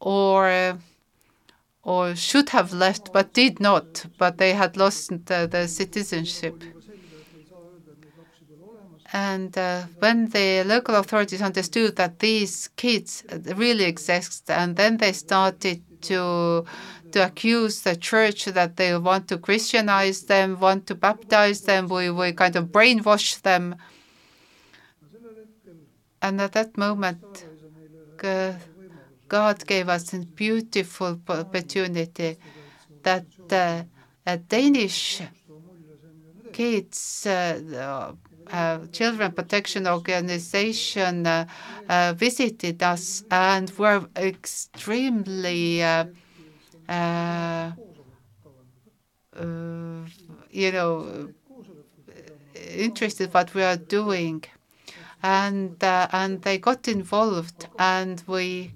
or 0.01 0.79
or 1.83 2.15
should 2.15 2.51
have 2.51 2.73
left 2.73 3.13
but 3.13 3.33
did 3.33 3.59
not, 3.59 4.05
but 4.19 4.37
they 4.37 4.53
had 4.53 4.77
lost 4.77 5.09
the, 5.27 5.49
the 5.51 5.67
citizenship. 5.67 6.63
And 9.13 9.57
uh, 9.59 9.85
when 9.99 10.29
the 10.29 10.63
local 10.65 10.95
authorities 10.95 11.43
understood 11.43 11.97
that 11.97 12.21
these 12.21 12.69
kids 12.77 13.25
really 13.57 13.85
exist, 13.85 14.51
and 14.51 14.77
then 14.77 14.99
they 14.99 15.13
started 15.13 15.83
to 16.03 16.65
to 17.13 17.25
accuse 17.27 17.83
the 17.83 17.97
church 17.97 18.45
that 18.47 18.77
they 18.77 18.97
want 18.97 19.29
to 19.29 19.39
Christianize 19.39 20.23
them, 20.27 20.59
want 20.61 20.87
to 20.87 20.95
baptize 20.95 21.63
them, 21.63 21.89
we, 21.89 22.11
we 22.11 22.33
kind 22.33 22.57
of 22.57 22.67
brainwash 22.67 23.41
them. 23.43 23.77
And 26.23 26.41
at 26.41 26.53
that 26.53 26.77
moment, 26.77 27.47
God 29.29 29.67
gave 29.67 29.89
us 29.89 30.13
a 30.13 30.19
beautiful 30.19 31.21
opportunity 31.29 32.37
that 33.03 33.27
uh, 33.51 34.37
Danish 34.49 35.23
kids 36.53 37.27
uh, 37.27 38.13
uh, 38.53 38.79
children 38.93 39.33
protection 39.33 39.87
organization 39.87 41.27
uh, 41.27 41.47
uh, 41.89 42.13
visited 42.17 42.83
us 42.83 43.23
and 43.31 43.71
were 43.79 44.05
extremely, 44.17 45.83
uh, 46.91 47.71
uh, 49.37 50.05
you 50.51 50.73
know, 50.73 51.29
interested 52.77 53.33
what 53.33 53.55
we 53.55 53.63
are 53.63 53.77
doing, 53.77 54.45
and 55.23 55.77
and 55.83 56.43
they 56.43 56.59
got 56.59 56.89
involved, 56.89 57.69
and 57.79 58.23
we 58.27 58.73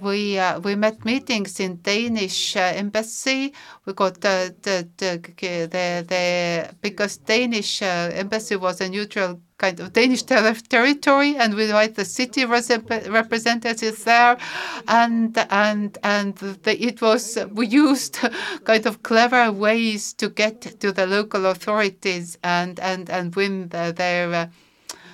we 0.00 0.38
uh, 0.38 0.60
we 0.60 0.74
met 0.76 1.04
meetings 1.04 1.58
in 1.60 1.80
Danish 1.82 2.56
uh, 2.56 2.72
embassy. 2.74 3.52
We 3.84 3.92
got 3.92 4.20
the 4.20 4.54
the 4.62 4.88
the 4.96 5.20
the, 5.36 6.04
the 6.08 6.74
because 6.80 7.16
Danish 7.18 7.82
uh, 7.82 8.10
embassy 8.12 8.56
was 8.56 8.80
a 8.80 8.88
neutral 8.88 9.40
kind 9.60 9.78
of 9.80 9.92
Danish 9.92 10.22
ter 10.22 10.54
territory, 10.76 11.36
and 11.36 11.54
we 11.54 11.64
invite 11.64 11.94
the 11.94 12.04
city 12.04 12.44
representatives 12.44 14.04
there, 14.04 14.36
and 14.88 15.36
and 15.50 15.98
and 16.02 16.34
the, 16.64 16.74
it 16.88 17.00
was 17.02 17.22
we 17.52 17.66
used 17.66 18.14
kind 18.64 18.86
of 18.86 19.02
clever 19.02 19.52
ways 19.52 20.14
to 20.14 20.26
get 20.30 20.80
to 20.80 20.88
the 20.98 21.06
local 21.06 21.46
authorities 21.46 22.38
and 22.42 22.80
and 22.80 23.10
and 23.10 23.36
win 23.36 23.68
the, 23.68 23.92
their 23.96 24.26
uh, 24.32 24.46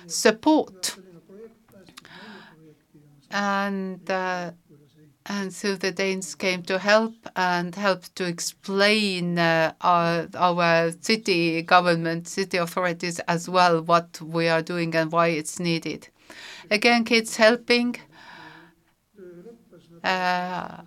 support. 0.07 0.97
And 3.29 4.09
uh, 4.09 4.51
and 5.29 5.53
so 5.53 5.75
the 5.75 5.91
Danes 5.91 6.35
came 6.35 6.63
to 6.63 6.79
help 6.79 7.13
and 7.35 7.75
helped 7.75 8.15
to 8.15 8.25
explain 8.25 9.37
uh, 9.37 9.73
our, 9.81 10.27
our 10.35 10.91
city 11.01 11.61
government, 11.61 12.27
city 12.27 12.57
authorities 12.57 13.19
as 13.27 13.49
well, 13.49 13.81
what 13.81 14.21
we 14.21 14.47
are 14.47 14.61
doing 14.61 14.95
and 14.95 15.11
why 15.11 15.27
it's 15.27 15.59
needed. 15.59 16.07
Again, 16.71 17.03
kids 17.03 17.35
helping. 17.35 17.97
Uh, 20.03 20.81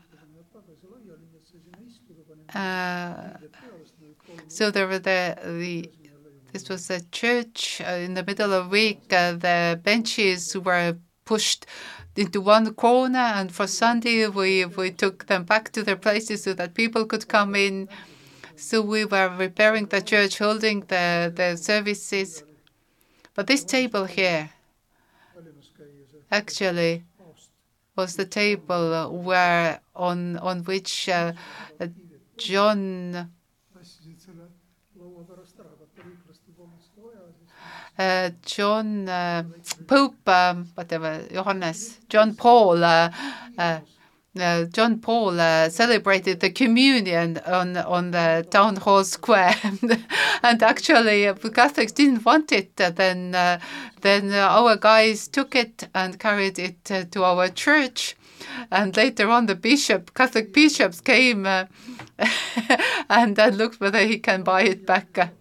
uh, 2.55 3.14
so 4.48 4.70
there 4.70 4.87
were 4.87 4.98
the, 4.98 5.37
the 5.44 5.90
this 6.53 6.68
was 6.68 6.90
a 6.90 7.00
church 7.12 7.81
uh, 7.87 7.90
in 7.90 8.14
the 8.14 8.24
middle 8.24 8.53
of 8.53 8.64
the 8.64 8.70
week. 8.70 9.12
Uh, 9.12 9.33
the 9.33 9.81
benches 9.85 10.57
were 10.57 10.96
pushed 11.24 11.66
into 12.20 12.40
one 12.40 12.74
corner, 12.74 13.26
and 13.38 13.50
for 13.50 13.66
Sunday 13.66 14.28
we, 14.28 14.66
we 14.66 14.90
took 14.90 15.26
them 15.26 15.44
back 15.44 15.72
to 15.72 15.83
their 15.83 15.96
places 15.96 16.42
so 16.42 16.52
that 16.52 16.74
people 16.74 17.06
could 17.06 17.26
come 17.28 17.54
in. 17.54 17.88
So 18.56 18.83
we 18.83 19.06
were 19.06 19.30
repairing 19.38 19.87
the 19.87 20.02
church, 20.02 20.37
holding 20.37 20.80
the, 20.80 21.33
the 21.35 21.56
services. 21.56 22.44
But 23.35 23.46
this 23.46 23.64
table 23.64 24.04
here 24.04 24.50
actually 26.30 27.04
was 27.96 28.16
the 28.16 28.26
table 28.26 29.18
where 29.24 29.80
on 29.96 30.37
on 30.38 30.64
which 30.64 31.09
uh, 31.09 31.33
John 32.37 33.30
John 38.42 39.08
uh, 39.08 39.44
Pope, 39.86 40.26
um, 40.26 40.68
whatever, 40.74 41.22
Johannes, 41.30 41.98
John 42.08 42.34
Paul, 42.34 42.82
uh, 42.82 43.10
uh, 43.58 43.80
uh 44.38 44.64
John 44.64 45.00
Paul 45.00 45.38
uh, 45.38 45.68
celebrated 45.68 46.40
the 46.40 46.50
communion 46.50 47.38
on 47.46 47.76
on 47.76 48.12
the 48.12 48.46
town 48.50 48.76
hall 48.76 49.04
square, 49.04 49.54
and 50.42 50.62
actually, 50.62 51.24
if 51.24 51.42
Catholics 51.52 51.92
didn't 51.92 52.24
want 52.24 52.52
it, 52.52 52.76
then 52.76 53.32
then 54.00 54.32
our 54.32 54.76
guys 54.76 55.28
took 55.28 55.54
it 55.54 55.88
and 55.94 56.18
carried 56.18 56.58
it 56.58 56.84
to 56.84 57.24
our 57.24 57.48
church, 57.48 58.16
and 58.70 58.96
later 58.96 59.28
on, 59.28 59.46
the 59.46 59.54
bishop, 59.54 60.14
Catholic 60.14 60.54
bishops, 60.54 61.00
came 61.02 61.44
and 63.08 63.36
then 63.36 63.56
looked 63.56 63.80
whether 63.80 64.06
he 64.06 64.18
can 64.18 64.42
buy 64.42 64.62
it 64.62 64.86
back. 64.86 65.32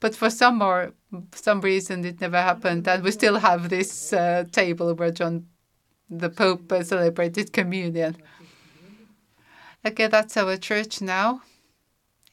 But 0.00 0.14
for 0.14 0.30
some 0.30 0.58
more 0.58 0.92
some 1.32 1.60
reason 1.60 2.04
it 2.04 2.20
never 2.20 2.40
happened, 2.40 2.86
and 2.86 3.02
we 3.02 3.10
still 3.10 3.38
have 3.38 3.68
this 3.68 4.12
uh, 4.12 4.44
table 4.52 4.94
where 4.94 5.10
John, 5.10 5.46
the 6.10 6.30
Pope, 6.30 6.70
uh, 6.72 6.82
celebrated 6.82 7.52
communion. 7.52 8.16
Okay, 9.84 10.06
that's 10.08 10.36
our 10.36 10.56
church 10.56 11.00
now. 11.00 11.42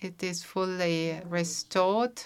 It 0.01 0.21
is 0.23 0.43
fully 0.43 1.21
restored. 1.29 2.21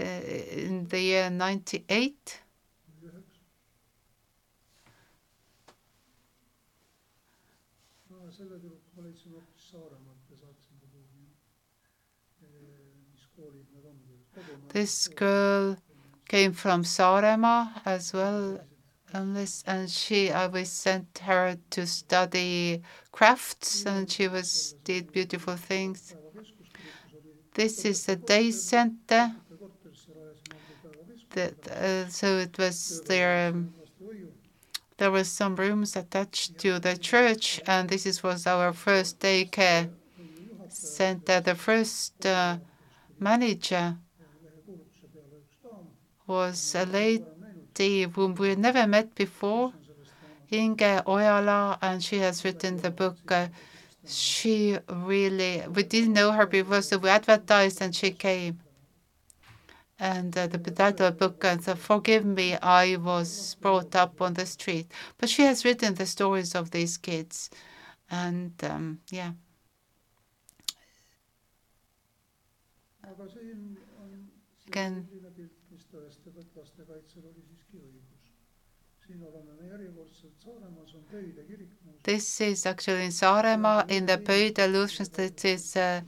Uh, 0.00 0.04
in 0.04 0.86
the 0.88 1.00
year 1.00 1.30
98. 1.30 2.41
This 14.68 15.08
girl 15.08 15.76
came 16.28 16.52
from 16.52 16.82
Saaremaa 16.82 17.82
as 17.84 18.12
well, 18.12 18.60
and 19.12 19.90
she 19.90 20.30
I 20.30 20.46
was 20.46 20.70
sent 20.70 21.18
her 21.18 21.58
to 21.70 21.86
study 21.86 22.82
crafts, 23.10 23.84
and 23.84 24.10
she 24.10 24.28
was 24.28 24.74
did 24.84 25.12
beautiful 25.12 25.56
things. 25.56 26.14
This 27.54 27.84
is 27.84 28.08
a 28.08 28.16
day 28.16 28.50
center. 28.50 29.34
The, 31.30 31.54
uh, 31.70 32.08
so 32.08 32.38
it 32.38 32.56
was 32.58 33.02
there. 33.02 33.48
Um, 33.48 33.74
there 34.96 35.10
were 35.10 35.24
some 35.24 35.56
rooms 35.56 35.96
attached 35.96 36.58
to 36.58 36.78
the 36.78 36.96
church, 36.96 37.60
and 37.66 37.88
this 37.88 38.06
is, 38.06 38.22
was 38.22 38.46
our 38.46 38.72
first 38.72 39.18
daycare 39.18 39.90
center. 40.68 41.40
The 41.40 41.54
first 41.54 42.24
uh, 42.24 42.58
manager 43.18 43.96
was 46.26 46.74
a 46.74 46.86
lady 46.86 48.02
whom 48.14 48.34
we 48.34 48.54
never 48.54 48.86
met 48.86 49.14
before, 49.14 49.72
Inge 50.50 51.02
Ojala, 51.06 51.78
and 51.80 52.02
she 52.02 52.18
has 52.18 52.44
written 52.44 52.76
the 52.76 52.90
book. 52.90 53.18
Uh, 53.30 53.48
she 54.06 54.76
really, 54.88 55.62
we 55.68 55.82
didn't 55.82 56.12
know 56.12 56.32
her 56.32 56.46
before, 56.46 56.82
so 56.82 56.98
we 56.98 57.08
advertised 57.08 57.80
and 57.80 57.94
she 57.94 58.10
came. 58.10 58.60
And 59.98 60.36
uh, 60.36 60.48
the 60.48 60.58
title 60.58 61.06
of 61.06 61.18
the 61.18 61.28
book, 61.28 61.44
and 61.44 61.62
so 61.62 61.74
forgive 61.76 62.24
me, 62.24 62.56
I 62.56 62.96
was 62.96 63.56
brought 63.60 63.94
up 63.94 64.20
on 64.20 64.34
the 64.34 64.46
street. 64.46 64.90
But 65.18 65.28
she 65.28 65.42
has 65.42 65.64
written 65.64 65.94
the 65.94 66.06
stories 66.06 66.54
of 66.54 66.72
these 66.72 66.96
kids. 66.96 67.50
And 68.10 68.52
um, 68.64 69.00
yeah. 69.10 69.32
aga 73.12 73.28
siin 73.32 73.64
on 74.02 74.12
selline 74.72 75.30
pilt, 75.36 75.56
mis 75.72 75.84
tõestab, 75.92 76.36
et 76.42 76.56
lastekaitsel 76.56 77.26
oli 77.30 77.42
siiski 77.48 77.80
õigus. 77.80 78.28
siin 79.06 79.22
oleme 79.28 79.56
me 79.58 79.66
järjekordselt, 79.68 80.36
Saaremaas 80.44 80.94
on 80.94 81.02
Pöide 81.10 81.44
kirik 81.48 81.72
muuseas. 81.84 82.02
This 82.08 82.40
is 82.40 82.66
actually 82.66 83.04
in 83.04 83.12
Saaremaa 83.12 83.84
in 83.88 84.06
the 84.06 84.16
Pöide 84.18 84.68
Lutheran 84.72 85.10
that 85.18 85.44
is 85.44 85.76
uh, 85.76 86.00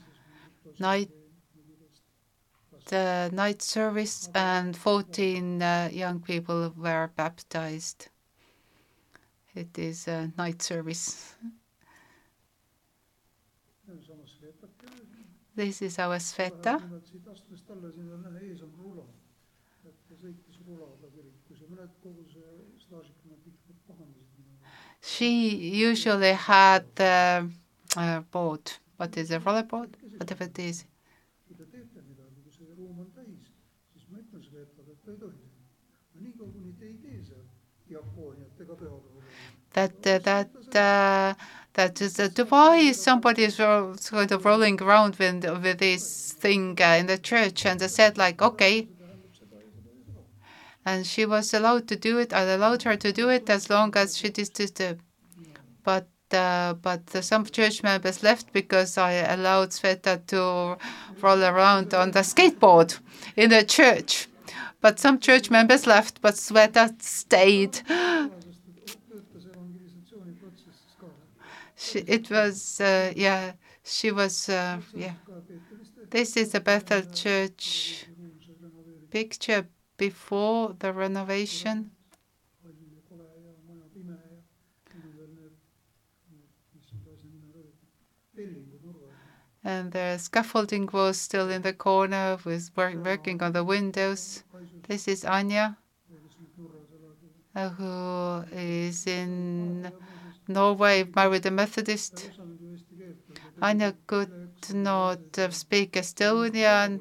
night 0.78 1.10
uh, 2.92 3.28
night 3.32 3.62
service 3.62 4.28
and 4.34 4.76
14 4.76 5.62
uh, 5.62 5.88
young 5.92 6.20
people 6.20 6.72
were 6.76 7.10
baptized. 7.16 8.08
It 9.54 9.78
is 9.78 10.08
a 10.08 10.32
night 10.38 10.62
service. 10.62 11.34
This 15.56 15.80
is 15.82 15.98
our 15.98 16.18
Sveta. 16.18 16.82
She 25.00 25.54
usually 25.76 26.32
had 26.32 26.84
the 26.96 27.48
uh, 27.96 28.20
board. 28.20 28.72
What 28.96 29.16
is 29.16 29.30
a 29.30 29.38
rollerboard? 29.38 29.94
Whatever 30.18 30.44
it 30.44 30.58
is. 30.58 30.84
That 39.74 39.92
uh, 40.06 40.18
that 40.20 40.50
uh, 40.76 41.34
that 41.74 42.00
is 42.00 42.18
uh, 42.18 42.28
why 42.48 42.92
somebody 42.92 43.44
is 43.44 43.56
sort 43.56 44.30
of 44.30 44.44
rolling 44.44 44.80
around 44.82 45.16
with 45.16 45.44
with 45.62 45.78
this 45.78 46.32
thing 46.32 46.78
uh, 46.80 46.96
in 47.00 47.06
the 47.06 47.18
church, 47.18 47.66
and 47.66 47.78
they 47.80 47.88
said 47.88 48.16
like, 48.16 48.40
okay, 48.40 48.88
and 50.84 51.06
she 51.06 51.24
was 51.26 51.54
allowed 51.54 51.88
to 51.88 51.96
do 51.96 52.18
it. 52.18 52.32
I 52.32 52.42
allowed 52.42 52.82
her 52.82 52.96
to 52.96 53.12
do 53.12 53.28
it 53.28 53.48
as 53.48 53.70
long 53.70 53.96
as 53.96 54.16
she 54.16 54.28
did 54.28 54.58
it. 54.58 55.00
But 55.82 56.08
uh, 56.32 56.74
but 56.74 57.08
some 57.24 57.44
church 57.44 57.82
members 57.82 58.22
left 58.22 58.52
because 58.52 58.98
I 58.98 59.12
allowed 59.12 59.70
Sveta 59.70 60.26
to 60.26 60.76
roll 61.20 61.42
around 61.42 61.94
on 61.94 62.10
the 62.10 62.20
skateboard 62.20 62.98
in 63.37 63.50
the 63.50 63.64
church. 63.64 64.28
But 64.80 64.98
some 64.98 65.18
church 65.18 65.50
members 65.50 65.87
left, 65.87 66.20
but 66.20 66.34
Sveta 66.34 67.00
stayed. 67.02 67.80
She, 71.84 71.98
it 72.16 72.30
was, 72.30 72.80
uh, 72.80 73.12
yeah, 73.14 73.52
she 73.84 74.10
was, 74.10 74.48
uh, 74.48 74.80
yeah. 74.94 75.16
This 76.10 76.36
is 76.36 76.52
the 76.52 76.60
Bethel 76.60 77.02
Church 77.04 78.06
picture 79.10 79.66
before 79.96 80.74
the 80.78 80.92
renovation. 80.92 81.90
And 89.64 89.90
the 89.90 90.16
scaffolding 90.18 90.88
was 90.92 91.20
still 91.20 91.50
in 91.50 91.62
the 91.62 91.72
corner, 91.72 92.38
with 92.44 92.70
work, 92.76 93.04
working 93.04 93.42
on 93.42 93.52
the 93.52 93.64
windows. 93.64 94.44
This 94.86 95.08
is 95.08 95.24
Anya, 95.24 95.76
uh, 97.54 97.68
who 97.70 98.44
is 98.52 99.06
in 99.06 99.92
Norway, 100.48 101.04
married 101.14 101.46
a 101.46 101.50
Methodist. 101.50 102.30
Anja 103.61 103.94
could 104.07 104.50
not 104.72 105.20
speak 105.50 105.92
Estonian. 105.92 107.00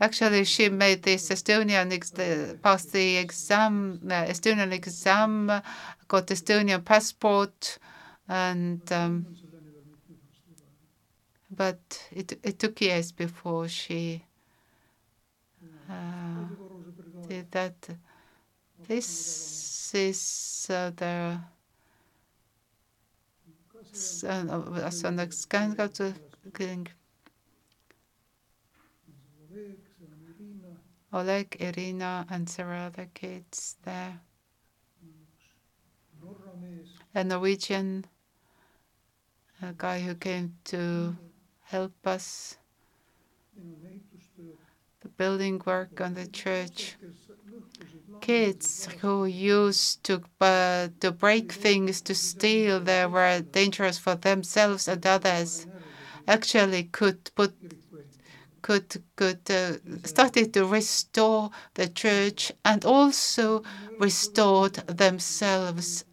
Actually, 0.00 0.44
she 0.44 0.68
made 0.68 1.02
this 1.04 1.28
Estonian, 1.28 1.92
ex 1.92 2.10
passed 2.60 2.92
the 2.92 3.18
exam, 3.18 4.00
uh, 4.06 4.24
Estonian 4.24 4.72
exam, 4.72 5.46
got 6.08 6.26
Estonian 6.26 6.84
passport, 6.84 7.78
and 8.28 8.80
um, 8.92 9.26
but 11.54 12.08
it, 12.10 12.38
it 12.42 12.58
took 12.58 12.80
years 12.80 13.12
before 13.12 13.68
she 13.68 14.24
uh, 15.88 16.46
did 17.28 17.50
that. 17.52 17.88
This 18.88 19.94
is 19.94 20.66
uh, 20.68 20.90
the 20.96 21.38
Asana 23.92 25.28
Skangato 25.28 26.14
Oleg, 31.12 31.56
Irina, 31.60 32.26
and 32.30 32.48
several 32.48 32.86
other 32.86 33.08
kids 33.12 33.76
there. 33.84 34.20
A 37.14 37.22
Norwegian 37.22 38.06
a 39.62 39.72
guy 39.76 40.00
who 40.00 40.14
came 40.16 40.56
to 40.64 41.16
help 41.60 41.92
us. 42.06 42.56
The 45.02 45.08
building 45.08 45.62
work 45.64 46.00
on 46.00 46.14
the 46.14 46.26
church. 46.26 46.96
Kids 48.22 48.88
who 49.00 49.26
used 49.26 50.02
to 50.04 50.22
uh, 50.40 50.88
to 51.00 51.10
break 51.12 51.52
things, 51.52 52.00
to 52.00 52.14
steal, 52.14 52.80
they 52.80 53.04
were 53.04 53.40
dangerous 53.42 53.98
for 53.98 54.14
themselves 54.14 54.88
and 54.88 55.06
others. 55.06 55.66
Actually, 56.28 56.84
could 56.84 57.30
put 57.34 57.56
could 58.62 59.04
could 59.16 59.50
uh, 59.50 59.76
started 60.04 60.54
to 60.54 60.64
restore 60.64 61.50
the 61.74 61.86
church 61.88 62.50
and 62.64 62.84
also 62.84 63.62
restored 63.98 64.74
themselves. 64.86 66.04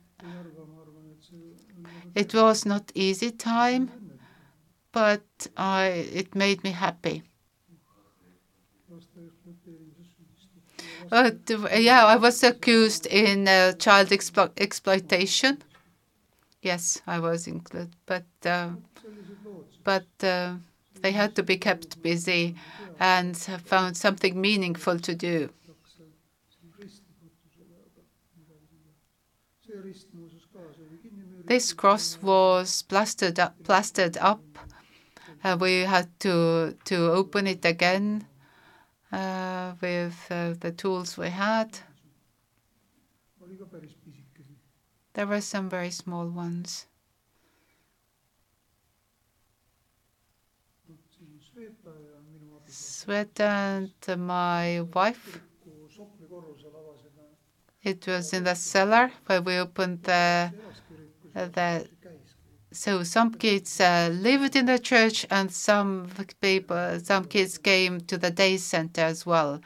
It 2.13 2.35
was 2.35 2.67
not 2.67 2.91
easy 2.93 3.31
time 3.31 3.89
but 4.91 5.47
I, 5.57 5.85
it 5.87 6.35
made 6.35 6.63
me 6.63 6.71
happy. 6.71 7.23
Uh, 11.11 11.31
yeah, 11.75 12.05
I 12.05 12.15
was 12.17 12.43
accused 12.43 13.05
in 13.07 13.47
uh, 13.47 13.73
child 13.73 14.09
explo 14.09 14.51
exploitation. 14.57 15.57
Yes, 16.61 17.01
I 17.07 17.19
was 17.19 17.47
included, 17.47 17.95
but 18.05 18.25
uh, 18.45 18.69
but 19.83 20.07
uh, 20.23 20.55
they 21.01 21.11
had 21.11 21.35
to 21.35 21.43
be 21.43 21.57
kept 21.57 22.01
busy 22.01 22.55
and 22.99 23.35
found 23.37 23.97
something 23.97 24.39
meaningful 24.39 24.99
to 24.99 25.15
do. 25.15 25.49
This 31.47 31.73
cross 31.73 32.17
was 32.21 32.81
plastered 32.83 33.39
up, 33.39 33.55
plastered 33.63 34.17
up 34.17 34.41
uh, 35.43 35.57
we 35.59 35.81
had 35.81 36.07
to 36.19 36.75
to 36.85 36.95
open 37.11 37.47
it 37.47 37.65
again 37.65 38.25
with 39.11 40.27
uh, 40.31 40.53
the 40.59 40.71
tools 40.75 41.17
we 41.17 41.29
had. 41.29 41.79
There 45.13 45.27
were 45.27 45.41
some 45.41 45.69
very 45.69 45.91
small 45.91 46.27
ones. 46.27 46.87
Sveta 52.67 53.49
and 54.07 54.27
my 54.27 54.81
wife. 54.93 55.41
It 57.83 58.07
was 58.07 58.31
in 58.31 58.45
the 58.45 58.55
cellar 58.55 59.11
where 59.25 59.41
we 59.41 59.57
opened 59.57 60.03
the 60.03 60.53
the 61.33 61.89
so 62.71 63.03
some 63.03 63.34
kids 63.34 63.79
uh, 63.79 64.10
lived 64.12 64.55
in 64.55 64.65
the 64.65 64.79
church 64.79 65.25
and 65.29 65.51
some 65.51 66.08
people, 66.41 66.99
some 66.99 67.25
kids 67.25 67.58
came 67.58 68.01
to 68.01 68.17
the 68.17 68.32
day 68.32 68.58
center 68.58 69.01
as 69.01 69.25
well, 69.25 69.62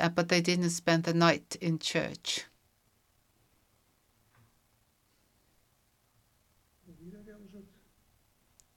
uh, 0.00 0.08
but 0.10 0.28
they 0.28 0.40
didn't 0.40 0.70
spend 0.70 1.04
the 1.04 1.14
night 1.14 1.56
in 1.60 1.78
church. 1.78 2.44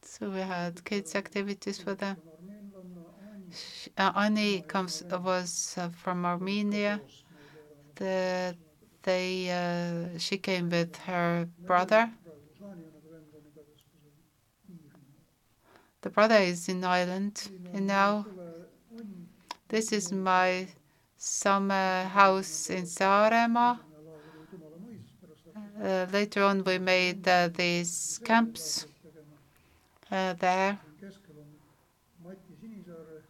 So 0.03 0.29
we 0.29 0.41
had 0.41 0.83
kids 0.85 1.15
activities 1.15 1.79
for 1.81 1.95
them. 1.95 2.21
Uh, 3.97 4.11
Ani 4.15 4.61
comes 4.61 5.01
was 5.09 5.75
uh, 5.77 5.89
from 5.89 6.25
Armenia. 6.25 7.01
The, 7.95 8.57
they 9.03 9.51
uh, 9.51 10.17
she 10.19 10.37
came 10.37 10.69
with 10.69 10.95
her 10.97 11.49
brother 11.65 12.11
The 16.03 16.09
brother 16.09 16.35
is 16.35 16.67
in 16.67 16.83
Ireland, 16.83 17.49
and 17.73 17.87
now 17.87 18.25
this 19.69 19.93
is 19.93 20.11
my 20.11 20.67
summer 21.15 22.03
house 22.03 22.69
in 22.69 22.83
Saaremaa. 22.83 23.79
Uh, 25.81 26.05
later 26.11 26.43
on, 26.43 26.61
we 26.65 26.77
made 26.77 27.25
uh, 27.25 27.47
these 27.47 28.19
camps 28.25 28.85
uh, 30.11 30.33
there. 30.33 30.77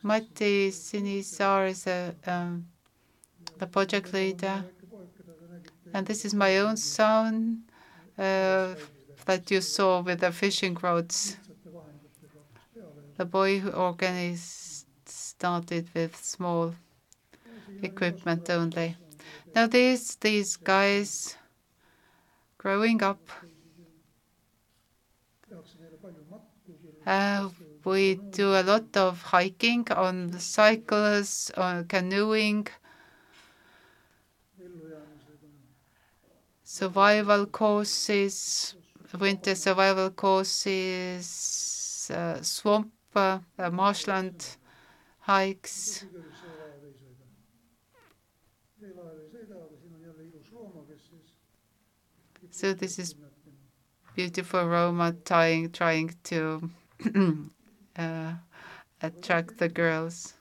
Matti 0.02 0.72
Sinisaar 0.72 1.70
is 1.70 1.86
a, 1.86 2.16
um, 2.26 2.66
the 3.60 3.68
project 3.68 4.12
leader. 4.14 4.66
And 5.94 6.08
this 6.08 6.26
is 6.26 6.34
my 6.34 6.58
own 6.58 6.78
son 6.78 7.66
uh, 8.18 8.74
that 9.26 9.52
you 9.52 9.62
saw 9.62 10.02
with 10.02 10.22
the 10.22 10.32
fishing 10.32 10.76
rods. 10.82 11.38
The 13.18 13.26
boy 13.26 13.60
who 13.60 13.72
organized 13.72 14.86
started 15.06 15.90
with 15.96 16.16
small 16.24 16.76
equipment 17.82 18.50
only. 18.50 18.98
Now 19.56 19.68
these 19.68 20.16
these 20.16 20.56
guys 20.58 21.38
growing 22.58 23.04
up, 23.04 23.30
uh, 27.06 27.50
we 27.86 28.16
do 28.32 28.54
a 28.56 28.64
lot 28.64 28.96
of 28.98 29.22
hiking 29.22 29.86
on 29.92 30.40
cycles, 30.40 31.52
on 31.58 31.86
canoeing, 31.88 32.68
survival 36.64 37.46
courses, 37.46 38.76
winter 39.20 39.56
survival 39.56 40.10
courses, 40.12 41.28
uh, 42.14 42.42
swamp 42.42 42.88
uh, 42.88 43.03
marshland 43.72 44.58
hikes. 45.20 46.06
So 52.52 52.74
this 52.74 53.00
is 53.00 53.16
beautiful 54.16 54.66
Roma 54.68 55.16
trying 55.26 55.72
trying 55.72 56.16
to 56.26 56.70
uh, 57.98 58.34
attract 59.02 59.58
the 59.58 59.70
girls. 59.70 60.34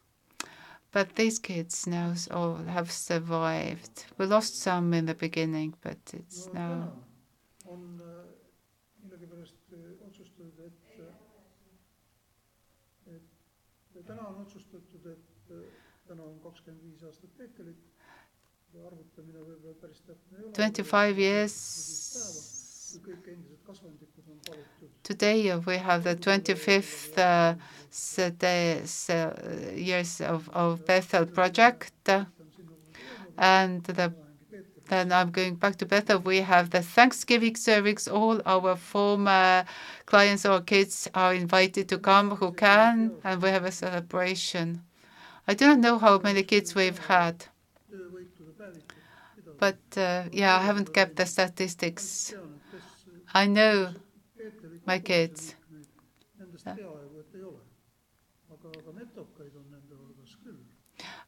But 0.92 1.16
these 1.16 1.38
kids 1.38 1.86
now 1.86 2.14
all 2.30 2.56
have 2.56 2.90
survived. 2.90 4.06
We 4.18 4.26
lost 4.26 4.60
some 4.60 4.92
in 4.92 5.06
the 5.06 5.14
beginning, 5.14 5.74
but 5.82 5.98
it's 6.12 6.48
now. 6.52 6.92
Täna 14.12 14.28
on 14.28 14.40
otsustatud, 14.44 15.06
et 15.06 15.52
täna 16.08 16.22
on 16.28 16.38
kakskümmend 16.44 16.84
viis 16.84 17.02
aastat 17.08 17.40
ja 18.72 18.86
arvutamine 18.88 19.40
võib-olla 19.44 19.74
päris 19.80 20.00
täpne 20.06 20.38
ei 20.38 20.44
ole. 20.44 20.52
Twenty 20.56 20.84
five 20.84 21.18
years. 21.20 21.56
Today 25.02 25.56
we 25.66 25.78
have 25.78 26.02
the 26.04 26.14
25th 26.14 27.18
uh, 27.18 27.54
years 29.76 30.20
of, 30.20 30.48
of 30.52 30.84
Bethel 30.86 31.24
project, 31.26 32.08
and 33.38 33.82
the 33.84 34.12
then 34.92 35.10
I'm 35.10 35.30
going 35.30 35.54
back 35.54 35.76
to 35.76 35.86
Bethel. 35.86 36.18
We 36.18 36.42
have 36.42 36.68
the 36.68 36.82
Thanksgiving 36.82 37.56
service. 37.56 38.06
All 38.06 38.42
our 38.44 38.76
former 38.76 39.64
clients 40.04 40.44
or 40.44 40.60
kids 40.60 41.08
are 41.14 41.32
invited 41.32 41.88
to 41.88 41.98
come 41.98 42.36
who 42.36 42.52
can, 42.52 43.12
and 43.24 43.40
we 43.42 43.48
have 43.48 43.64
a 43.64 43.72
celebration. 43.72 44.82
I 45.48 45.54
do 45.54 45.64
not 45.66 45.78
know 45.78 45.96
how 45.98 46.18
many 46.18 46.42
kids 46.42 46.74
we've 46.74 46.98
had, 46.98 47.46
but 49.58 49.80
uh, 49.96 50.24
yeah, 50.30 50.58
I 50.58 50.62
haven't 50.62 50.92
kept 50.92 51.16
the 51.16 51.24
statistics. 51.24 52.34
I 53.32 53.46
know 53.46 53.94
my 54.84 54.98
kids. 54.98 55.54
liikmeid, 58.94 59.31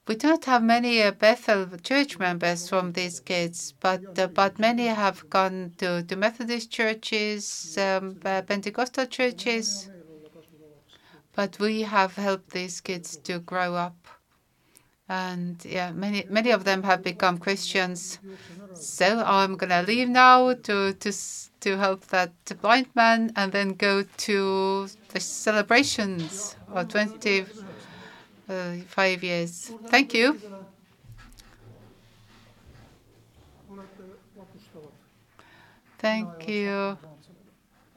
We 0.07 0.17
do 0.17 0.29
not 0.29 0.45
have 0.45 0.63
many 0.63 1.03
uh, 1.03 1.13
Bethel 1.13 1.67
church 1.83 2.19
members 2.19 2.69
from 2.69 2.93
these 2.93 3.21
kids, 3.21 3.75
but 3.81 4.19
uh, 4.19 4.27
but 4.27 4.59
many 4.59 4.87
have 4.87 5.29
gone 5.31 5.73
to, 5.79 6.03
to 6.03 6.17
Methodist 6.17 6.71
churches, 6.71 7.79
um, 7.79 8.21
uh, 8.25 8.43
Pentecostal 8.43 9.07
churches. 9.07 9.89
but 11.35 11.59
we 11.59 11.83
have 11.83 12.15
helped 12.15 12.51
these 12.51 12.81
kids 12.81 13.17
to 13.17 13.39
grow 13.41 13.75
up 13.75 13.97
and 15.09 15.65
yeah 15.67 15.93
many 15.93 16.25
many 16.31 16.51
of 16.51 16.65
them 16.65 16.83
have 16.83 17.03
become 17.03 17.37
christians 17.37 18.19
so 18.73 19.23
i'm 19.27 19.57
gonna 19.57 19.83
leave 19.83 20.09
now 20.09 20.55
to 20.55 20.95
to 20.95 21.13
to 21.61 21.77
help 21.77 22.07
that 22.07 22.33
blind 22.63 22.87
man 22.95 23.31
and 23.37 23.53
then 23.53 23.71
go 23.71 24.03
to 24.17 24.89
the 25.11 25.21
celebrations 25.21 26.57
of 26.69 26.89
Uh, 28.49 28.77
25 28.91 29.23
years. 29.25 29.73
Thank 29.89 30.15
you. 30.15 30.39
thank 35.99 36.49
you 36.49 36.99